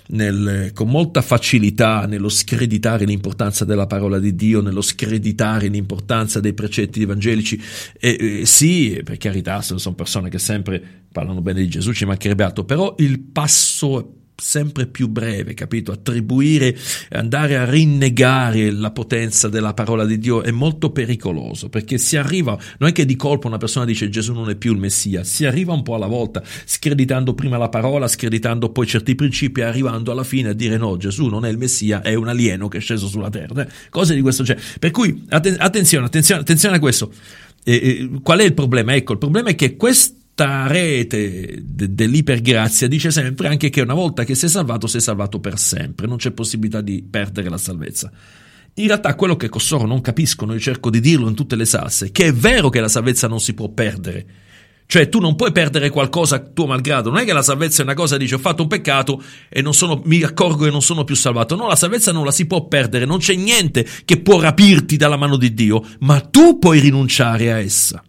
[0.08, 6.54] nel, con molta facilità nello screditare l'importanza della parola di Dio, nello screditare l'importanza dei
[6.54, 7.62] precetti evangelici.
[8.00, 12.44] E, eh, sì, per carità, sono persone che sempre parlano bene di Gesù, ci mancherebbe
[12.44, 15.92] altro, però il passo sempre più breve, capito?
[15.92, 16.76] Attribuire,
[17.12, 22.58] andare a rinnegare la potenza della parola di Dio è molto pericoloso perché si arriva,
[22.78, 25.46] non è che di colpo una persona dice Gesù non è più il Messia, si
[25.46, 30.24] arriva un po' alla volta, screditando prima la parola, screditando poi certi principi, arrivando alla
[30.24, 33.08] fine a dire no, Gesù non è il Messia, è un alieno che è sceso
[33.08, 34.66] sulla terra, cose di questo genere.
[34.80, 37.12] Per cui attenzione, attenzione, attenzione a questo.
[37.64, 38.96] E, e, qual è il problema?
[38.96, 43.94] Ecco, il problema è che questo questa rete de- dell'ipergrazia dice sempre anche che una
[43.94, 48.10] volta che sei salvato, sei salvato per sempre, non c'è possibilità di perdere la salvezza.
[48.76, 52.12] In realtà quello che costoro non capiscono, io cerco di dirlo in tutte le salse,
[52.12, 54.26] che è vero che la salvezza non si può perdere.
[54.86, 57.94] Cioè tu non puoi perdere qualcosa tuo malgrado, non è che la salvezza è una
[57.94, 61.58] cosa, dice ho fatto un peccato e sono, mi accorgo che non sono più salvato.
[61.58, 65.18] No, la salvezza non la si può perdere, non c'è niente che può rapirti dalla
[65.18, 68.02] mano di Dio, ma tu puoi rinunciare a essa.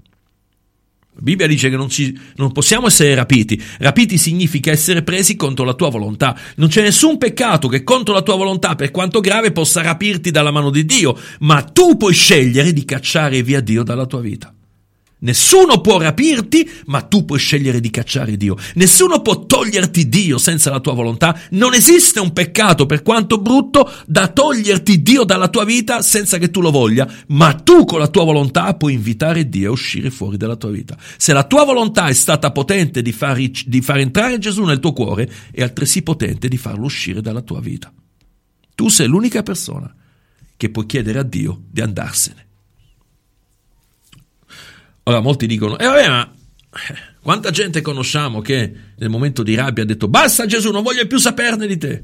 [1.15, 3.61] La Bibbia dice che non, ci, non, possiamo essere rapiti.
[3.79, 6.39] Rapiti significa essere presi contro la tua volontà.
[6.57, 10.53] Non c'è nessun peccato che contro la tua volontà, per quanto grave, possa rapirti dalla
[10.53, 14.55] mano di Dio, ma tu puoi scegliere di cacciare via Dio dalla tua vita.
[15.23, 18.57] Nessuno può rapirti, ma tu puoi scegliere di cacciare Dio.
[18.75, 21.39] Nessuno può toglierti Dio senza la tua volontà.
[21.51, 26.51] Non esiste un peccato, per quanto brutto, da toglierti Dio dalla tua vita senza che
[26.51, 30.39] tu lo voglia, ma tu con la tua volontà puoi invitare Dio a uscire fuori
[30.39, 30.97] dalla tua vita.
[31.17, 34.93] Se la tua volontà è stata potente di far, di far entrare Gesù nel tuo
[34.93, 37.93] cuore, è altresì potente di farlo uscire dalla tua vita.
[38.75, 39.95] Tu sei l'unica persona
[40.57, 42.49] che può chiedere a Dio di andarsene.
[45.11, 46.33] Ora molti dicono, eh vabbè ma
[47.21, 51.19] quanta gente conosciamo che nel momento di rabbia ha detto basta Gesù, non voglio più
[51.19, 52.03] saperne di te.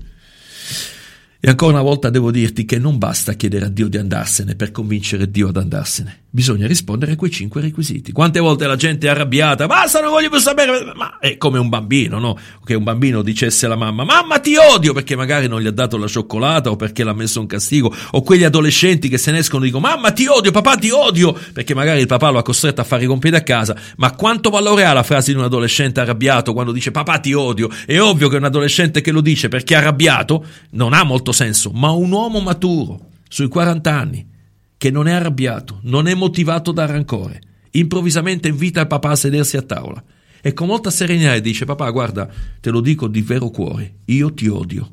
[1.38, 4.72] E ancora una volta devo dirti che non basta chiedere a Dio di andarsene per
[4.72, 6.24] convincere Dio ad andarsene.
[6.36, 8.12] Bisogna rispondere a quei cinque requisiti.
[8.12, 11.70] Quante volte la gente è arrabbiata, basta, non voglio più sapere, ma è come un
[11.70, 12.36] bambino, no?
[12.62, 15.96] Che un bambino dicesse alla mamma, mamma ti odio, perché magari non gli ha dato
[15.96, 19.64] la cioccolata o perché l'ha messo un castigo, o quegli adolescenti che se ne escono
[19.64, 22.84] dicono, mamma ti odio, papà ti odio, perché magari il papà lo ha costretto a
[22.84, 26.52] fare i compiti a casa, ma quanto valore ha la frase di un adolescente arrabbiato
[26.52, 27.70] quando dice papà ti odio?
[27.86, 31.70] È ovvio che un adolescente che lo dice perché è arrabbiato non ha molto senso,
[31.70, 34.34] ma un uomo maturo, sui 40 anni,
[34.76, 37.40] che non è arrabbiato, non è motivato da rancore,
[37.72, 40.02] improvvisamente invita il papà a sedersi a tavola
[40.40, 42.28] e con molta serenità dice papà guarda,
[42.60, 44.92] te lo dico di vero cuore, io ti odio.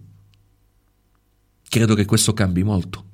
[1.69, 3.05] Credo che questo cambi molto.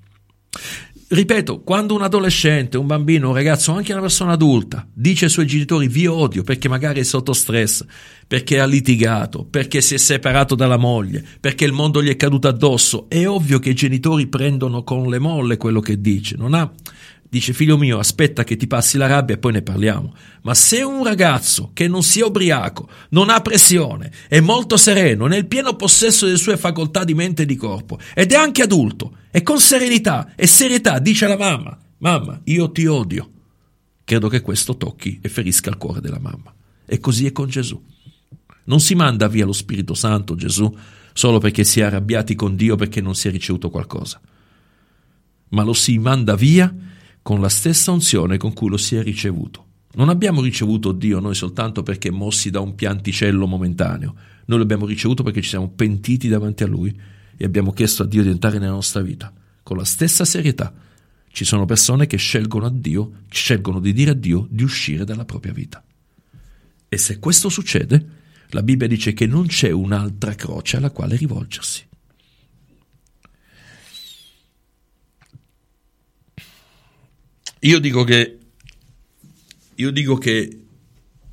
[1.11, 5.47] Ripeto, quando un adolescente, un bambino, un ragazzo, anche una persona adulta, dice ai suoi
[5.47, 7.83] genitori vi odio perché magari è sotto stress,
[8.27, 12.47] perché ha litigato, perché si è separato dalla moglie, perché il mondo gli è caduto
[12.47, 16.35] addosso, è ovvio che i genitori prendono con le molle quello che dice.
[16.37, 16.71] Non ha,
[17.29, 20.15] dice figlio mio, aspetta che ti passi la rabbia e poi ne parliamo.
[20.41, 25.45] Ma se un ragazzo che non sia ubriaco, non ha pressione, è molto sereno, nel
[25.45, 29.43] pieno possesso delle sue facoltà di mente e di corpo, ed è anche adulto, e
[29.43, 33.31] con serenità e serietà dice alla mamma, mamma, io ti odio,
[34.03, 36.53] credo che questo tocchi e ferisca il cuore della mamma.
[36.85, 37.79] E così è con Gesù.
[38.63, 40.75] Non si manda via lo Spirito Santo, Gesù,
[41.13, 44.19] solo perché si è arrabbiati con Dio perché non si è ricevuto qualcosa,
[45.49, 46.73] ma lo si manda via
[47.29, 49.65] con la stessa unzione con cui lo si è ricevuto.
[49.93, 54.15] Non abbiamo ricevuto Dio noi soltanto perché mossi da un pianticello momentaneo,
[54.47, 56.91] noi lo abbiamo ricevuto perché ci siamo pentiti davanti a Lui
[57.37, 60.73] e abbiamo chiesto a Dio di entrare nella nostra vita con la stessa serietà.
[61.27, 65.25] Ci sono persone che scelgono a Dio, scelgono di dire a Dio di uscire dalla
[65.25, 65.83] propria vita.
[66.89, 68.07] E se questo succede,
[68.47, 71.88] la Bibbia dice che non c'è un'altra croce alla quale rivolgersi.
[77.61, 78.37] Io dico che,
[79.75, 80.59] io dico che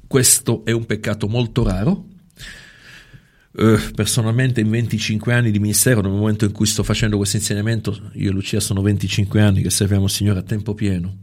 [0.06, 2.06] questo è un peccato molto raro.
[3.58, 8.10] Eh, personalmente in 25 anni di ministero, nel momento in cui sto facendo questo insegnamento,
[8.14, 11.16] io e Lucia sono 25 anni che serviamo il Signore a tempo pieno,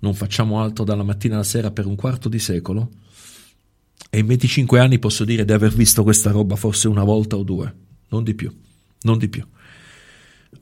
[0.00, 2.90] non facciamo altro dalla mattina alla sera per un quarto di secolo
[4.10, 7.42] e in 25 anni posso dire di aver visto questa roba forse una volta o
[7.42, 7.74] due,
[8.08, 8.54] non di più,
[9.02, 9.46] non di più.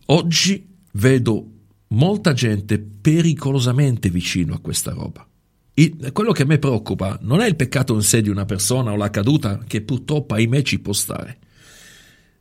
[0.06, 1.53] Oggi vedo
[1.94, 5.26] molta gente pericolosamente vicino a questa roba.
[5.74, 8.92] Il, quello che a me preoccupa non è il peccato in sé di una persona
[8.92, 11.38] o la caduta, che purtroppo ahimè ci può stare,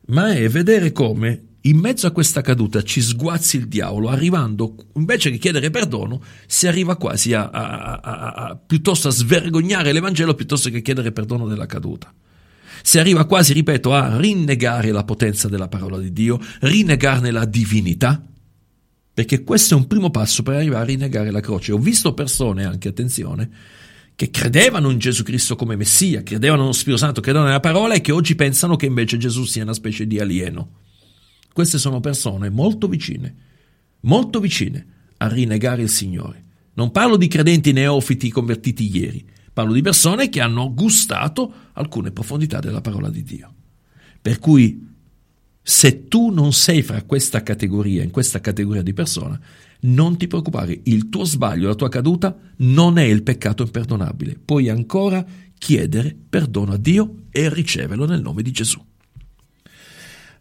[0.06, 5.30] ma è vedere come in mezzo a questa caduta ci sguazzi il diavolo, arrivando invece
[5.30, 10.68] che chiedere perdono, si arriva quasi a, a, a, a piuttosto a svergognare l'Evangelo piuttosto
[10.68, 12.12] che chiedere perdono della caduta.
[12.82, 18.22] Si arriva quasi, ripeto, a rinnegare la potenza della parola di Dio, rinnegarne la divinità,
[19.14, 21.70] perché questo è un primo passo per arrivare a rinnegare la croce.
[21.70, 23.48] Ho visto persone, anche attenzione,
[24.16, 28.00] che credevano in Gesù Cristo come Messia, credevano nello Spirito Santo, credevano nella parola e
[28.00, 30.80] che oggi pensano che invece Gesù sia una specie di alieno.
[31.52, 33.34] Queste sono persone molto vicine,
[34.00, 34.86] molto vicine
[35.18, 36.42] a rinnegare il Signore.
[36.74, 42.58] Non parlo di credenti neofiti convertiti ieri, parlo di persone che hanno gustato alcune profondità
[42.58, 43.54] della parola di Dio.
[44.20, 44.93] Per cui,
[45.66, 49.40] se tu non sei fra questa categoria, in questa categoria di persona,
[49.80, 54.38] non ti preoccupare, il tuo sbaglio, la tua caduta non è il peccato imperdonabile.
[54.44, 55.24] Puoi ancora
[55.56, 58.78] chiedere perdono a Dio e riceverlo nel nome di Gesù.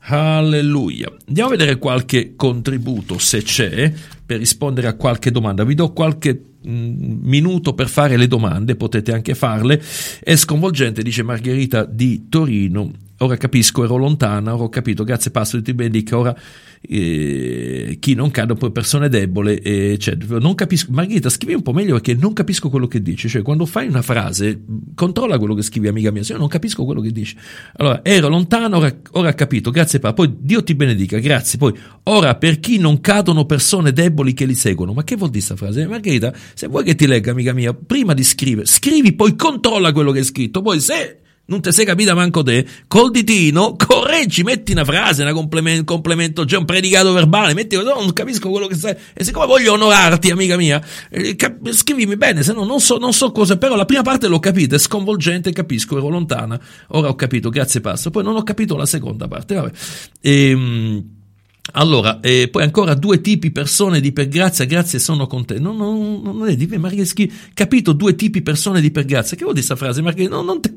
[0.07, 1.09] Alleluia.
[1.27, 3.93] Andiamo a vedere qualche contributo, se c'è,
[4.25, 5.63] per rispondere a qualche domanda.
[5.63, 9.81] Vi do qualche mm, minuto per fare le domande, potete anche farle.
[10.21, 12.91] È sconvolgente, dice Margherita di Torino.
[13.19, 16.35] Ora capisco, ero lontana, ora ho capito, grazie Pastor, ti benedica, ora
[16.81, 20.39] eh, chi non cade poi persone debole, eccetera.
[20.39, 23.65] Non capisco, Margherita, scrivi un po' meglio perché non capisco quello che dici, cioè quando
[23.65, 24.63] fai una frase,
[24.95, 27.37] controlla quello che scrivi, amica mia, se io non capisco quello che dici.
[27.77, 31.73] Allora, ero lontano, ora, ora ho capito, grazie Papa, poi Dio ti benedica, grazie, poi
[32.03, 35.65] ora per chi non cadono persone deboli che li seguono, ma che vuol dire questa
[35.65, 35.87] frase?
[35.87, 40.11] Margherita, se vuoi che ti legga, amica mia, prima di scrivere, scrivi, poi controlla quello
[40.11, 44.71] che hai scritto, poi se non ti sei capita manco te, col ditino correggi, metti
[44.71, 48.75] una frase, un complemento, complemento, cioè un predicato verbale, metti, no, non capisco quello che
[48.75, 52.97] stai, e siccome voglio onorarti, amica mia, eh, cap- scrivimi bene, se no non so,
[52.97, 57.09] non so cosa, però la prima parte l'ho capita, è sconvolgente, capisco, ero lontana, ora
[57.09, 59.71] ho capito, grazie passo, poi non ho capito la seconda parte, vabbè.
[60.21, 61.21] Ehm,
[61.71, 65.59] allora, eh, poi ancora due tipi persone di per grazia, grazie sono con te.
[65.59, 66.77] Non, non, non è di me,
[67.53, 67.93] capito?
[67.93, 69.37] Due tipi persone di per grazia.
[69.37, 70.01] Che vuol dire questa frase?
[70.01, 70.73] Marghe, no, non te,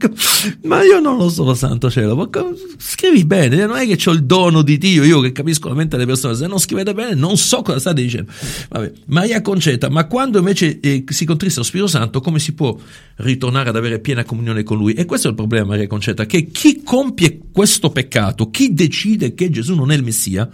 [0.63, 2.31] ma io non lo so, santo cielo.
[2.79, 5.97] Scrivi bene, non è che ho il dono di Dio, io che capisco la mente
[5.97, 6.37] delle persone.
[6.37, 8.31] Se non scrivete bene, non so cosa state dicendo.
[8.69, 12.79] Vabbè, Maria Concetta, ma quando invece eh, si contrista lo Spirito Santo, come si può
[13.17, 14.93] ritornare ad avere piena comunione con Lui?
[14.93, 19.51] E questo è il problema, Maria Concetta, che chi compie questo peccato, chi decide che
[19.51, 20.49] Gesù non è il Messia,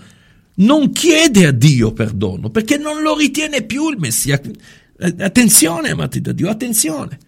[0.56, 4.40] non chiede a Dio perdono perché non lo ritiene più il Messia.
[4.40, 7.18] Eh, attenzione, amati da Dio, attenzione.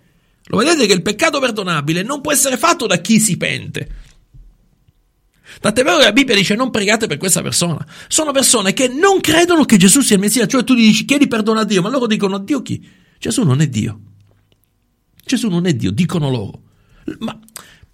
[0.47, 4.03] Lo vedete che il peccato perdonabile non può essere fatto da chi si pente.
[5.61, 7.87] Tant'è vero che la Bibbia dice non pregate per questa persona.
[8.09, 10.47] Sono persone che non credono che Gesù sia il Messia.
[10.47, 12.87] Cioè tu gli dici chiedi perdono a Dio, ma loro dicono a Dio chi?
[13.18, 14.01] Gesù non è Dio.
[15.25, 16.62] Gesù non è Dio, dicono loro.
[17.20, 17.39] Ma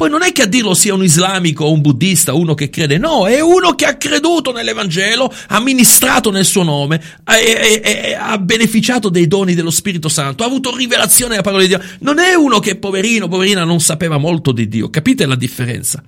[0.01, 2.97] poi non è che a dirlo sia un islamico o un buddista, uno che crede,
[2.97, 8.39] no, è uno che ha creduto nell'Evangelo, ha ministrato nel suo nome, ha, ha, ha
[8.39, 11.83] beneficiato dei doni dello Spirito Santo, ha avuto rivelazione della parola di Dio.
[11.99, 14.89] Non è uno che poverino, poverina, non sapeva molto di Dio.
[14.89, 16.03] Capite la differenza?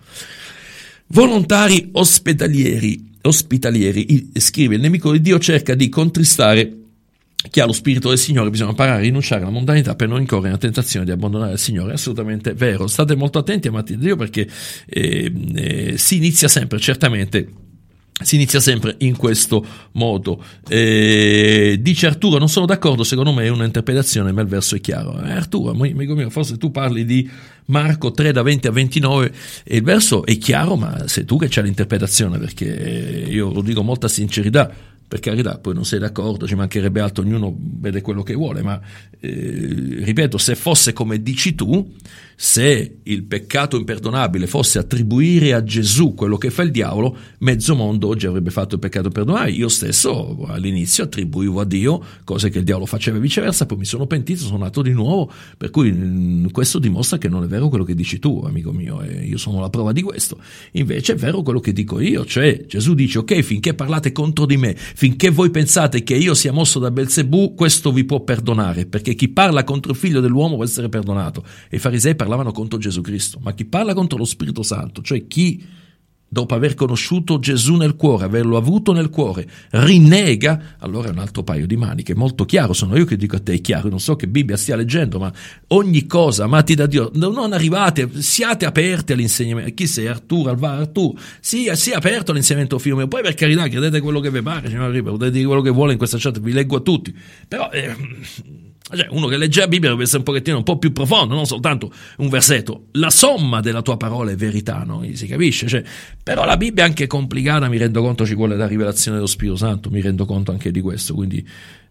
[1.09, 6.82] Volontari ospedalieri, ospitalieri, scrive, il nemico di Dio cerca di contristare
[7.51, 10.49] chi ha lo spirito del Signore bisogna imparare a rinunciare alla mondanità per non incorrere
[10.49, 12.87] nella tentazione di abbandonare il Signore, è assolutamente vero.
[12.87, 14.49] State molto attenti, amati di Dio, perché
[14.87, 17.49] eh, eh, si inizia sempre, certamente,
[18.23, 20.43] si inizia sempre in questo modo.
[20.69, 25.21] Eh, dice Arturo: Non sono d'accordo, secondo me è un'interpretazione, ma il verso è chiaro.
[25.21, 27.29] Eh, Arturo, amico mio, forse tu parli di
[27.67, 29.33] Marco 3 da 20 a 29
[29.65, 33.79] e il verso è chiaro, ma sei tu che c'hai l'interpretazione, perché io lo dico
[33.79, 38.23] con molta sincerità per carità, poi non sei d'accordo, ci mancherebbe altro, ognuno vede quello
[38.23, 38.81] che vuole, ma
[39.21, 41.87] eh, ripeto, se fosse come dici tu,
[42.35, 48.09] se il peccato imperdonabile fosse attribuire a Gesù quello che fa il diavolo, mezzo mondo
[48.09, 49.57] oggi avrebbe fatto il peccato imperdonabile.
[49.57, 53.85] Io stesso all'inizio attribuivo a Dio cose che il diavolo faceva e viceversa, poi mi
[53.85, 57.69] sono pentito, sono nato di nuovo, per cui mm, questo dimostra che non è vero
[57.69, 60.39] quello che dici tu, amico mio, e io sono la prova di questo.
[60.73, 64.57] Invece è vero quello che dico io, cioè Gesù dice ok, finché parlate contro di
[64.57, 69.17] me, finché voi pensate che io sia mosso da Belzebù, questo vi può perdonare, perché
[69.17, 71.45] chi parla contro il figlio dell'uomo può essere perdonato.
[71.69, 75.27] E i farisei parlavano contro Gesù Cristo, ma chi parla contro lo Spirito Santo, cioè
[75.27, 75.61] chi
[76.33, 81.43] dopo aver conosciuto Gesù nel cuore, averlo avuto nel cuore, rinnega, allora è un altro
[81.43, 82.97] paio di maniche, molto chiaro, sono.
[82.97, 85.31] Io che dico a te, è chiaro, non so che Bibbia stia leggendo, ma
[85.69, 90.07] ogni cosa amati da Dio, non arrivate, siate aperti all'insegnamento, chi sei?
[90.07, 94.31] Arturo, Alvaro, Arturo, sia, sia aperto all'insegnamento figlio mio, poi per carità, credete quello che
[94.31, 97.15] vi pare, signore, potete dire quello che vuole in questa chat, vi leggo a tutti,
[97.47, 97.69] però...
[97.71, 101.35] Eh, cioè, uno che legge la Bibbia deve essere un pochettino un po' più profondo,
[101.35, 102.87] non soltanto un versetto.
[102.93, 105.07] La somma della tua parola è verità, no?
[105.13, 105.67] Si capisce?
[105.67, 105.83] Cioè,
[106.23, 109.57] però la Bibbia è anche complicata, mi rendo conto ci vuole la rivelazione dello Spirito
[109.57, 111.47] Santo, mi rendo conto anche di questo, quindi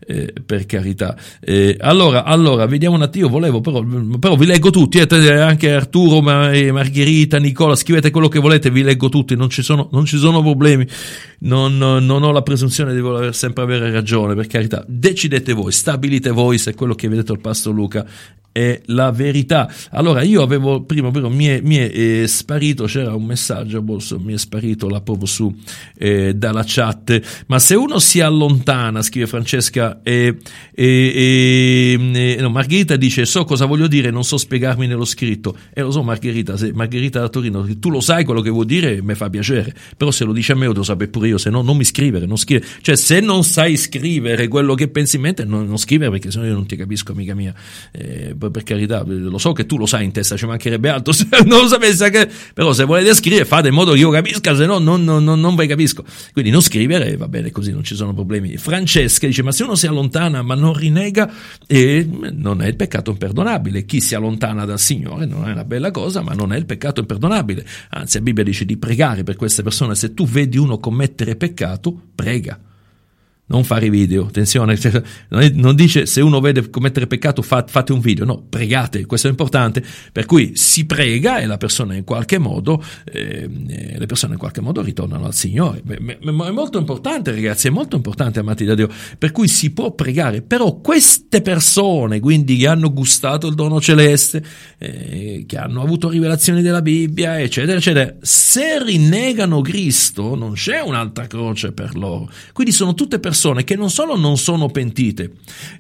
[0.06, 1.16] eh, per carità.
[1.40, 3.84] Eh, allora, allora, vediamo un attimo, volevo però,
[4.20, 9.10] però vi leggo tutti, eh, anche Arturo, Margherita, Nicola, scrivete quello che volete, vi leggo
[9.10, 10.88] tutti, non ci sono, non ci sono problemi,
[11.40, 14.84] non, non, ho la presunzione di voler sempre avere ragione, per carità.
[14.88, 18.06] Decidete voi, stabilite voi se quello che vedete al Pastor Luca
[18.52, 19.72] è la verità.
[19.92, 24.00] Allora, io avevo prima, però mi è, mi è eh, sparito, c'era un messaggio, boh,
[24.20, 25.54] mi è sparito là proprio su
[25.98, 27.44] eh, dalla chat.
[27.48, 30.38] Ma se uno si allontana, scrive Francesca, e,
[30.74, 35.58] e, e no, Margherita dice: So cosa voglio dire, non so spiegarmi nello scritto.
[35.74, 39.02] E lo so, Margherita, se Margherita da Torino, tu lo sai quello che vuol dire,
[39.02, 39.74] mi fa piacere.
[39.96, 42.26] Però se lo dice a me, lo devo pure io, se no, non mi scrivere,
[42.26, 42.68] non scrivere.
[42.82, 46.46] Cioè, se non sai scrivere quello che pensi in mente, non, non scrivere perché sennò
[46.46, 47.54] io non ti capisco, amica mia.
[48.50, 51.62] Per carità, lo so che tu lo sai in testa, ci mancherebbe altro, se non
[51.62, 54.80] lo sapesse che, però se volete scrivere fate in modo che io capisca, se no
[54.80, 56.04] non, non, non vi capisco.
[56.34, 58.58] Quindi non scrivere, va bene così, non ci sono problemi.
[58.58, 61.32] Francesca dice, ma se uno si allontana ma non rinega,
[61.68, 63.86] eh, non è il peccato imperdonabile.
[63.86, 67.02] Chi si allontana dal Signore non è una bella cosa, ma non è il peccato
[67.02, 67.66] imperdonabile.
[67.90, 69.96] Anzi, la Bibbia dice di pregare per queste persone.
[69.96, 72.60] Se tu vedi uno commettere peccato, prega
[73.52, 74.80] non fare video, attenzione,
[75.54, 79.84] non dice se uno vede commettere peccato fate un video, no, pregate, questo è importante,
[80.12, 83.50] per cui si prega e la persona in qualche modo, eh,
[83.98, 88.40] le persone in qualche modo ritornano al Signore, è molto importante ragazzi, è molto importante
[88.40, 93.48] amati da Dio, per cui si può pregare, però queste persone quindi che hanno gustato
[93.48, 94.42] il dono celeste,
[94.78, 101.28] eh, che hanno avuto rivelazioni della Bibbia, eccetera, eccetera, se rinnegano Cristo non c'è un'altra
[101.28, 105.32] croce per loro, quindi sono tutte persone persone che non solo non sono pentite,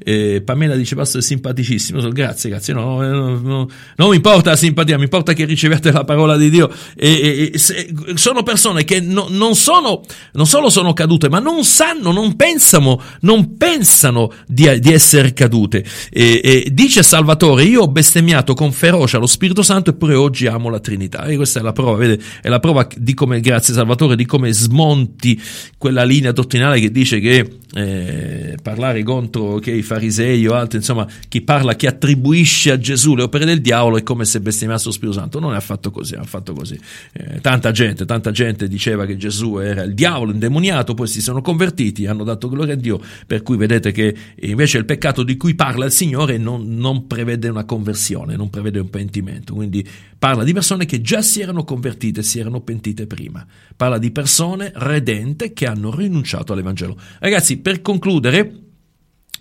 [0.03, 4.55] eh, Pamela dice pastor è simpaticissimo, grazie, grazie, no, no, no, non mi importa la
[4.55, 8.99] simpatia, mi importa che riceviate la parola di Dio, e, e, se, sono persone che
[8.99, 10.01] no, non, sono,
[10.33, 15.85] non solo sono cadute, ma non sanno, non pensano, non pensano di, di essere cadute.
[16.09, 20.79] E, dice Salvatore, io ho bestemmiato con ferocia lo Spirito Santo eppure oggi amo la
[20.79, 21.25] Trinità.
[21.25, 24.51] E questa è la prova, vede, è la prova di come, grazie Salvatore, di come
[24.51, 25.39] smonti
[25.77, 31.07] quella linea dottrinale che dice che eh, parlare contro che i farisei o altri, insomma,
[31.27, 34.91] chi parla, chi attribuisce a Gesù le opere del diavolo è come se bestemmiasse lo
[34.91, 35.39] Spirito Santo.
[35.39, 36.79] Non è affatto così, è affatto così.
[37.13, 41.41] Eh, tanta gente, tanta gente diceva che Gesù era il diavolo indemoniato, poi si sono
[41.41, 45.55] convertiti, hanno dato gloria a Dio, per cui vedete che invece il peccato di cui
[45.55, 49.87] parla il Signore non, non prevede una conversione, non prevede un pentimento, quindi
[50.21, 53.43] parla di persone che già si erano convertite, si erano pentite prima,
[53.75, 56.95] parla di persone redente che hanno rinunciato all'Evangelo.
[57.17, 58.59] Ragazzi, per concludere,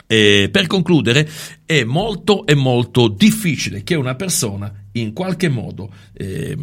[0.07, 1.29] eh, per concludere,
[1.65, 6.57] è molto e molto difficile che una persona in qualche modo eh,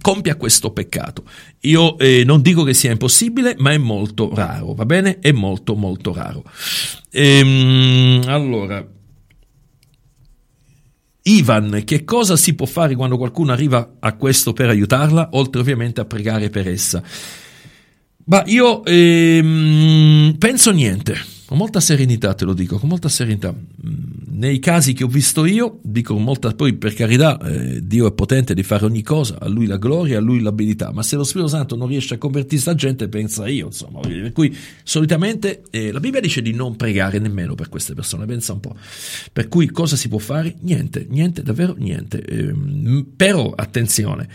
[0.00, 1.24] compia questo peccato.
[1.60, 5.18] Io eh, non dico che sia impossibile, ma è molto raro, va bene?
[5.18, 6.44] È molto molto raro.
[7.10, 8.86] Ehm, allora,
[11.22, 16.00] Ivan, che cosa si può fare quando qualcuno arriva a questo per aiutarla, oltre ovviamente
[16.00, 17.02] a pregare per essa?
[18.30, 21.20] Ma io ehm, penso niente,
[21.50, 23.52] con molta serenità te lo dico, con molta serenità.
[23.52, 28.12] Mm, nei casi che ho visto io, dico molta, poi per carità, eh, Dio è
[28.12, 31.24] potente di fare ogni cosa, a Lui la gloria, a Lui l'abilità, ma se lo
[31.24, 33.98] Spirito Santo non riesce a convertirsi la gente, pensa io, insomma.
[33.98, 38.52] Per cui solitamente eh, la Bibbia dice di non pregare nemmeno per queste persone, pensa
[38.52, 38.76] un po'.
[39.32, 40.54] Per cui cosa si può fare?
[40.60, 42.22] Niente, niente, davvero niente.
[42.22, 42.54] Eh,
[43.16, 44.28] però, attenzione,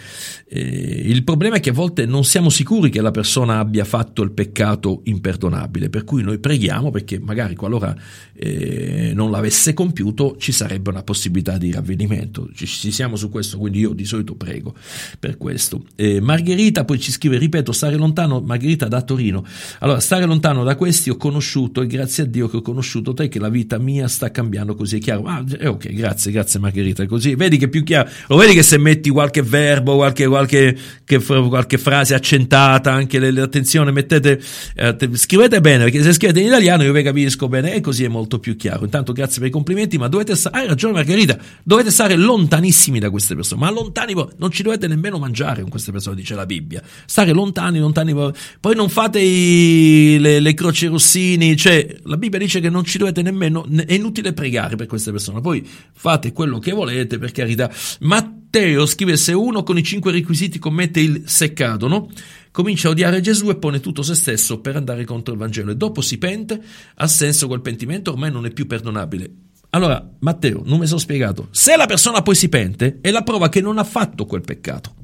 [0.49, 0.59] eh,
[1.05, 4.31] il problema è che a volte non siamo sicuri che la persona abbia fatto il
[4.31, 7.95] peccato imperdonabile, per cui noi preghiamo perché perché magari qualora
[8.33, 12.49] eh, non l'avesse compiuto ci sarebbe una possibilità di ravvedimento.
[12.53, 14.73] Ci, ci, siamo su questo, quindi io di solito prego
[15.19, 15.85] per questo.
[15.95, 19.45] Eh, Margherita poi ci scrive, ripeto, stare lontano, Margherita da Torino.
[19.79, 23.29] Allora, stare lontano da questi ho conosciuto e grazie a Dio che ho conosciuto te
[23.29, 25.23] che la vita mia sta cambiando così è chiaro.
[25.25, 28.09] Ah, eh, ok, grazie, grazie Margherita, così vedi che più chiaro.
[28.27, 30.75] Lo vedi che se metti qualche verbo, qualche, qualche,
[31.05, 34.41] qualche frase accentata, anche le, le, attenzione, mettete,
[34.75, 38.07] eh, scrivete bene, perché se scrivete in italiano io vi capisco bene e così è
[38.07, 38.83] molto più chiaro.
[38.83, 43.09] Intanto grazie per i complimenti, ma dovete stare, hai ragione Margherita, dovete stare lontanissimi da
[43.09, 46.81] queste persone, ma lontani, non ci dovete nemmeno mangiare con queste persone, dice la Bibbia.
[47.05, 48.13] Stare lontani, lontani,
[48.59, 52.97] poi non fate i, le, le croci rossini, cioè la Bibbia dice che non ci
[52.97, 57.71] dovete nemmeno, è inutile pregare per queste persone, poi fate quello che volete, per carità.
[58.01, 62.09] Matteo scrive se uno con i cinque requisiti commette il seccato, no?
[62.55, 65.75] Comincia a odiare Gesù e pone tutto se stesso per andare contro il Vangelo e
[65.75, 66.57] dopo si pente,
[66.95, 69.29] ha senso quel pentimento, ormai non è più perdonabile.
[69.71, 71.49] Allora, Matteo, non mi sono spiegato.
[71.51, 74.95] Se la persona poi si pente, è la prova che non ha fatto quel peccato.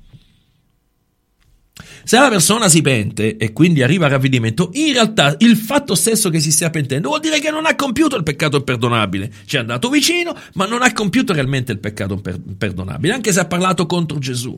[2.06, 6.30] Se la persona si pente e quindi arriva al ravvedimento, in realtà il fatto stesso
[6.30, 9.30] che si stia pentendo vuol dire che non ha compiuto il peccato imperdonabile.
[9.43, 13.45] Ci è andato vicino, ma non ha compiuto realmente il peccato imperdonabile, anche se ha
[13.45, 14.58] parlato contro Gesù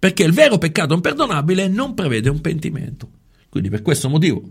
[0.00, 3.08] perché il vero peccato imperdonabile non prevede un pentimento.
[3.48, 4.42] Quindi per questo motivo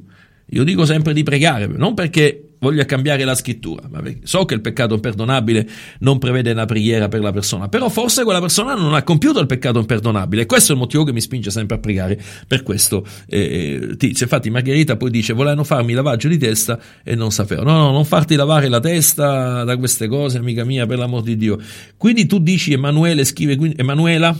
[0.52, 4.62] io dico sempre di pregare, non perché voglia cambiare la scrittura, ma so che il
[4.62, 5.68] peccato imperdonabile
[6.00, 9.46] non prevede una preghiera per la persona, però forse quella persona non ha compiuto il
[9.46, 13.06] peccato imperdonabile e questo è il motivo che mi spinge sempre a pregare per questo
[13.28, 14.26] eh, tizio.
[14.26, 17.64] Infatti Margherita poi dice volevano farmi lavaggio di testa e non sapevo.
[17.64, 21.38] No, no, non farti lavare la testa da queste cose, amica mia, per l'amor di
[21.38, 21.60] Dio.
[21.96, 24.36] Quindi tu dici Emanuele scrive, Emanuela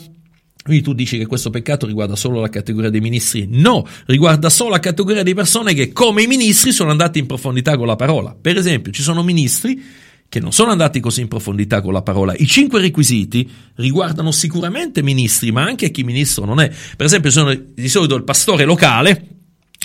[0.70, 3.48] quindi tu dici che questo peccato riguarda solo la categoria dei ministri?
[3.50, 7.76] No, riguarda solo la categoria di persone che come i ministri sono andati in profondità
[7.76, 8.36] con la parola.
[8.40, 9.82] Per esempio, ci sono ministri
[10.30, 12.36] che non sono andati così in profondità con la parola.
[12.36, 16.72] I cinque requisiti riguardano sicuramente ministri, ma anche chi ministro non è.
[16.96, 19.26] Per esempio, sono di solito il pastore locale,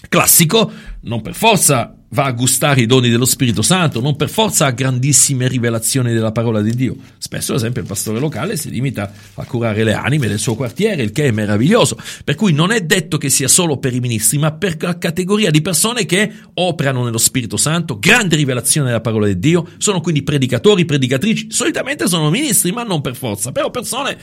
[0.08, 0.70] classico,
[1.00, 4.70] non per forza va a gustare i doni dello Spirito Santo, non per forza ha
[4.70, 6.94] grandissime rivelazioni della parola di Dio.
[7.18, 11.02] Spesso, ad esempio, il pastore locale si limita a curare le anime del suo quartiere,
[11.02, 11.98] il che è meraviglioso.
[12.22, 15.50] Per cui non è detto che sia solo per i ministri, ma per la categoria
[15.50, 20.22] di persone che operano nello Spirito Santo, grande rivelazione della parola di Dio, sono quindi
[20.22, 24.16] predicatori, predicatrici, solitamente sono ministri, ma non per forza, però persone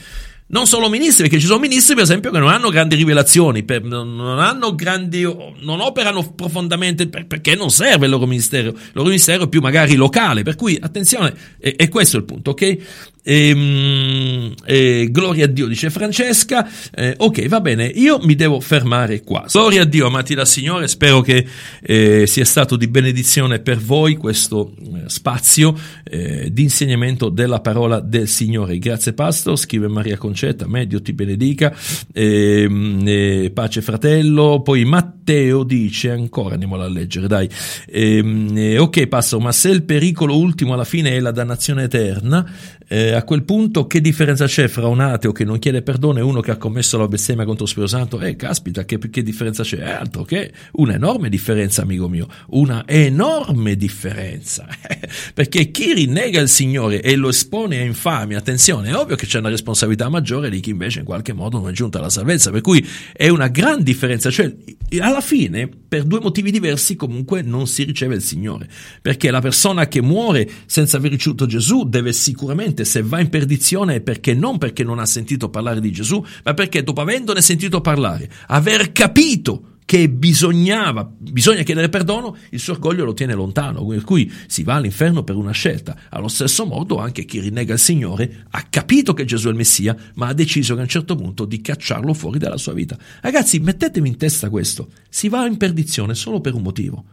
[0.52, 3.82] non solo ministri, perché ci sono ministri, per esempio, che non hanno grandi rivelazioni, per,
[3.84, 8.68] non hanno grandi, non operano profondamente perché non serve il loro ministero.
[8.68, 10.42] Il loro ministero è più magari locale.
[10.42, 12.62] Per cui, attenzione, è, è questo il punto, ok?
[12.62, 16.68] E, ehm, e, gloria a Dio, dice Francesca.
[16.94, 19.46] Eh, ok, va bene, io mi devo fermare qua.
[19.50, 20.86] Gloria a Dio, amati da Signore.
[20.86, 21.46] Spero che
[21.80, 25.74] eh, sia stato di benedizione per voi questo eh, spazio
[26.04, 28.78] eh, di insegnamento della parola del Signore.
[28.78, 29.58] Grazie, Pastor.
[29.58, 30.41] Scrive Maria Concetta.
[30.66, 31.74] Me, Dio ti benedica.
[32.12, 34.60] Ehm, eh, pace, fratello.
[34.62, 37.48] Poi Matteo dice ancora, andiamola a leggere, dai.
[37.88, 42.50] Ehm, eh, ok, Pastor, ma se il pericolo ultimo alla fine è la dannazione eterna,
[42.92, 46.22] eh, a quel punto che differenza c'è fra un ateo che non chiede perdono e
[46.22, 48.20] uno che ha commesso la bestemmia contro lo Spirito Santo?
[48.20, 49.78] Eh, caspita, che, che differenza c'è?
[49.78, 54.66] È altro che una enorme differenza, amico mio, una enorme differenza.
[55.32, 59.38] Perché chi rinnega il Signore e lo espone a infamia, attenzione, è ovvio che c'è
[59.38, 62.60] una responsabilità maggiore di chi invece in qualche modo non è giunta alla salvezza, per
[62.60, 64.54] cui è una gran differenza, cioè
[64.98, 68.66] alla fine per due motivi diversi comunque non si riceve il Signore,
[69.02, 73.96] perché la persona che muore senza aver ricevuto Gesù deve sicuramente se va in perdizione
[73.96, 74.56] è perché non?
[74.56, 79.71] Perché non ha sentito parlare di Gesù, ma perché dopo avendone sentito parlare, aver capito
[79.92, 84.76] che bisognava, bisogna chiedere perdono, il suo orgoglio lo tiene lontano, per cui si va
[84.76, 85.94] all'inferno per una scelta.
[86.08, 89.94] Allo stesso modo anche chi rinnega il Signore ha capito che Gesù è il Messia,
[90.14, 92.96] ma ha deciso che a un certo punto di cacciarlo fuori dalla sua vita.
[93.20, 97.04] Ragazzi, mettetevi in testa questo, si va in perdizione solo per un motivo,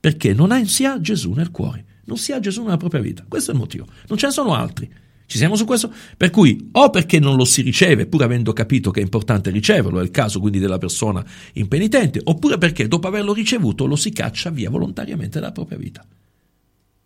[0.00, 3.50] perché non si ha Gesù nel cuore, non si ha Gesù nella propria vita, questo
[3.50, 4.90] è il motivo, non ce ne sono altri.
[5.32, 5.90] Ci siamo su questo?
[6.14, 9.98] Per cui o perché non lo si riceve, pur avendo capito che è importante riceverlo,
[9.98, 11.24] è il caso quindi della persona
[11.54, 16.06] impenitente, oppure perché dopo averlo ricevuto lo si caccia via volontariamente dalla propria vita.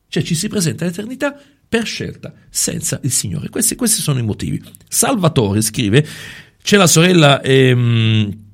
[0.08, 3.48] Cioè ci si presenta all'eternità per scelta, senza il Signore.
[3.48, 4.60] Questi, questi sono i motivi.
[4.88, 6.04] Salvatore scrive,
[6.60, 7.40] c'è la sorella...
[7.42, 8.45] Ehm,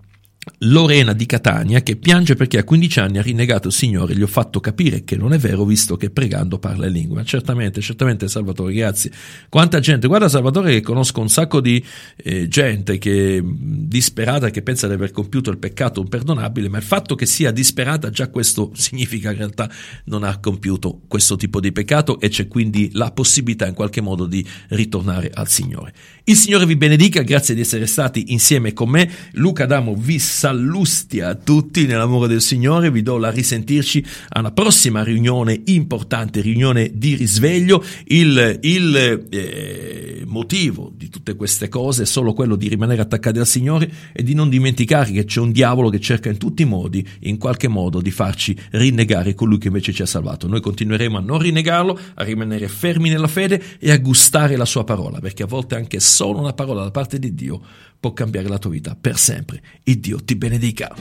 [0.64, 4.28] Lorena di Catania che piange perché a 15 anni ha rinnegato il Signore, gli ho
[4.28, 7.22] fatto capire che non è vero visto che pregando parla in lingua.
[7.22, 9.11] Certamente, certamente Salvatore, ragazzi,
[9.49, 11.84] quanta gente, guarda Salvatore che conosco un sacco di
[12.16, 17.14] eh, gente che disperata che pensa di aver compiuto il peccato imperdonabile, ma il fatto
[17.14, 19.70] che sia disperata già questo significa che in realtà
[20.07, 24.26] non ha compiuto questo tipo di peccato e c'è quindi la possibilità in qualche modo
[24.26, 25.93] di ritornare al Signore.
[26.24, 29.11] Il Signore vi benedica, grazie di essere stati insieme con me.
[29.32, 35.05] Luca Adamo vi sallusti a tutti nell'amore del Signore, vi do la risentirci alla prossima
[35.05, 37.85] riunione importante, riunione di risveglio.
[38.07, 43.47] Il, il eh, motivo di tutte queste cose è solo quello di rimanere attaccati al
[43.47, 47.06] Signore e di non dimenticare che c'è un diavolo che cerca in tutti i modi,
[47.20, 50.48] in qualche modo, di farci rinnegare colui che invece ci ha salvato.
[50.48, 54.82] Noi continueremo a non rinnegarlo, a rimanere fermi nella fede e a gustare la sua
[54.82, 57.61] parola, perché a volte anche solo una parola da parte di Dio
[58.03, 59.62] può cambiare la tua vita per sempre.
[59.85, 60.93] Il Dio ti benedica.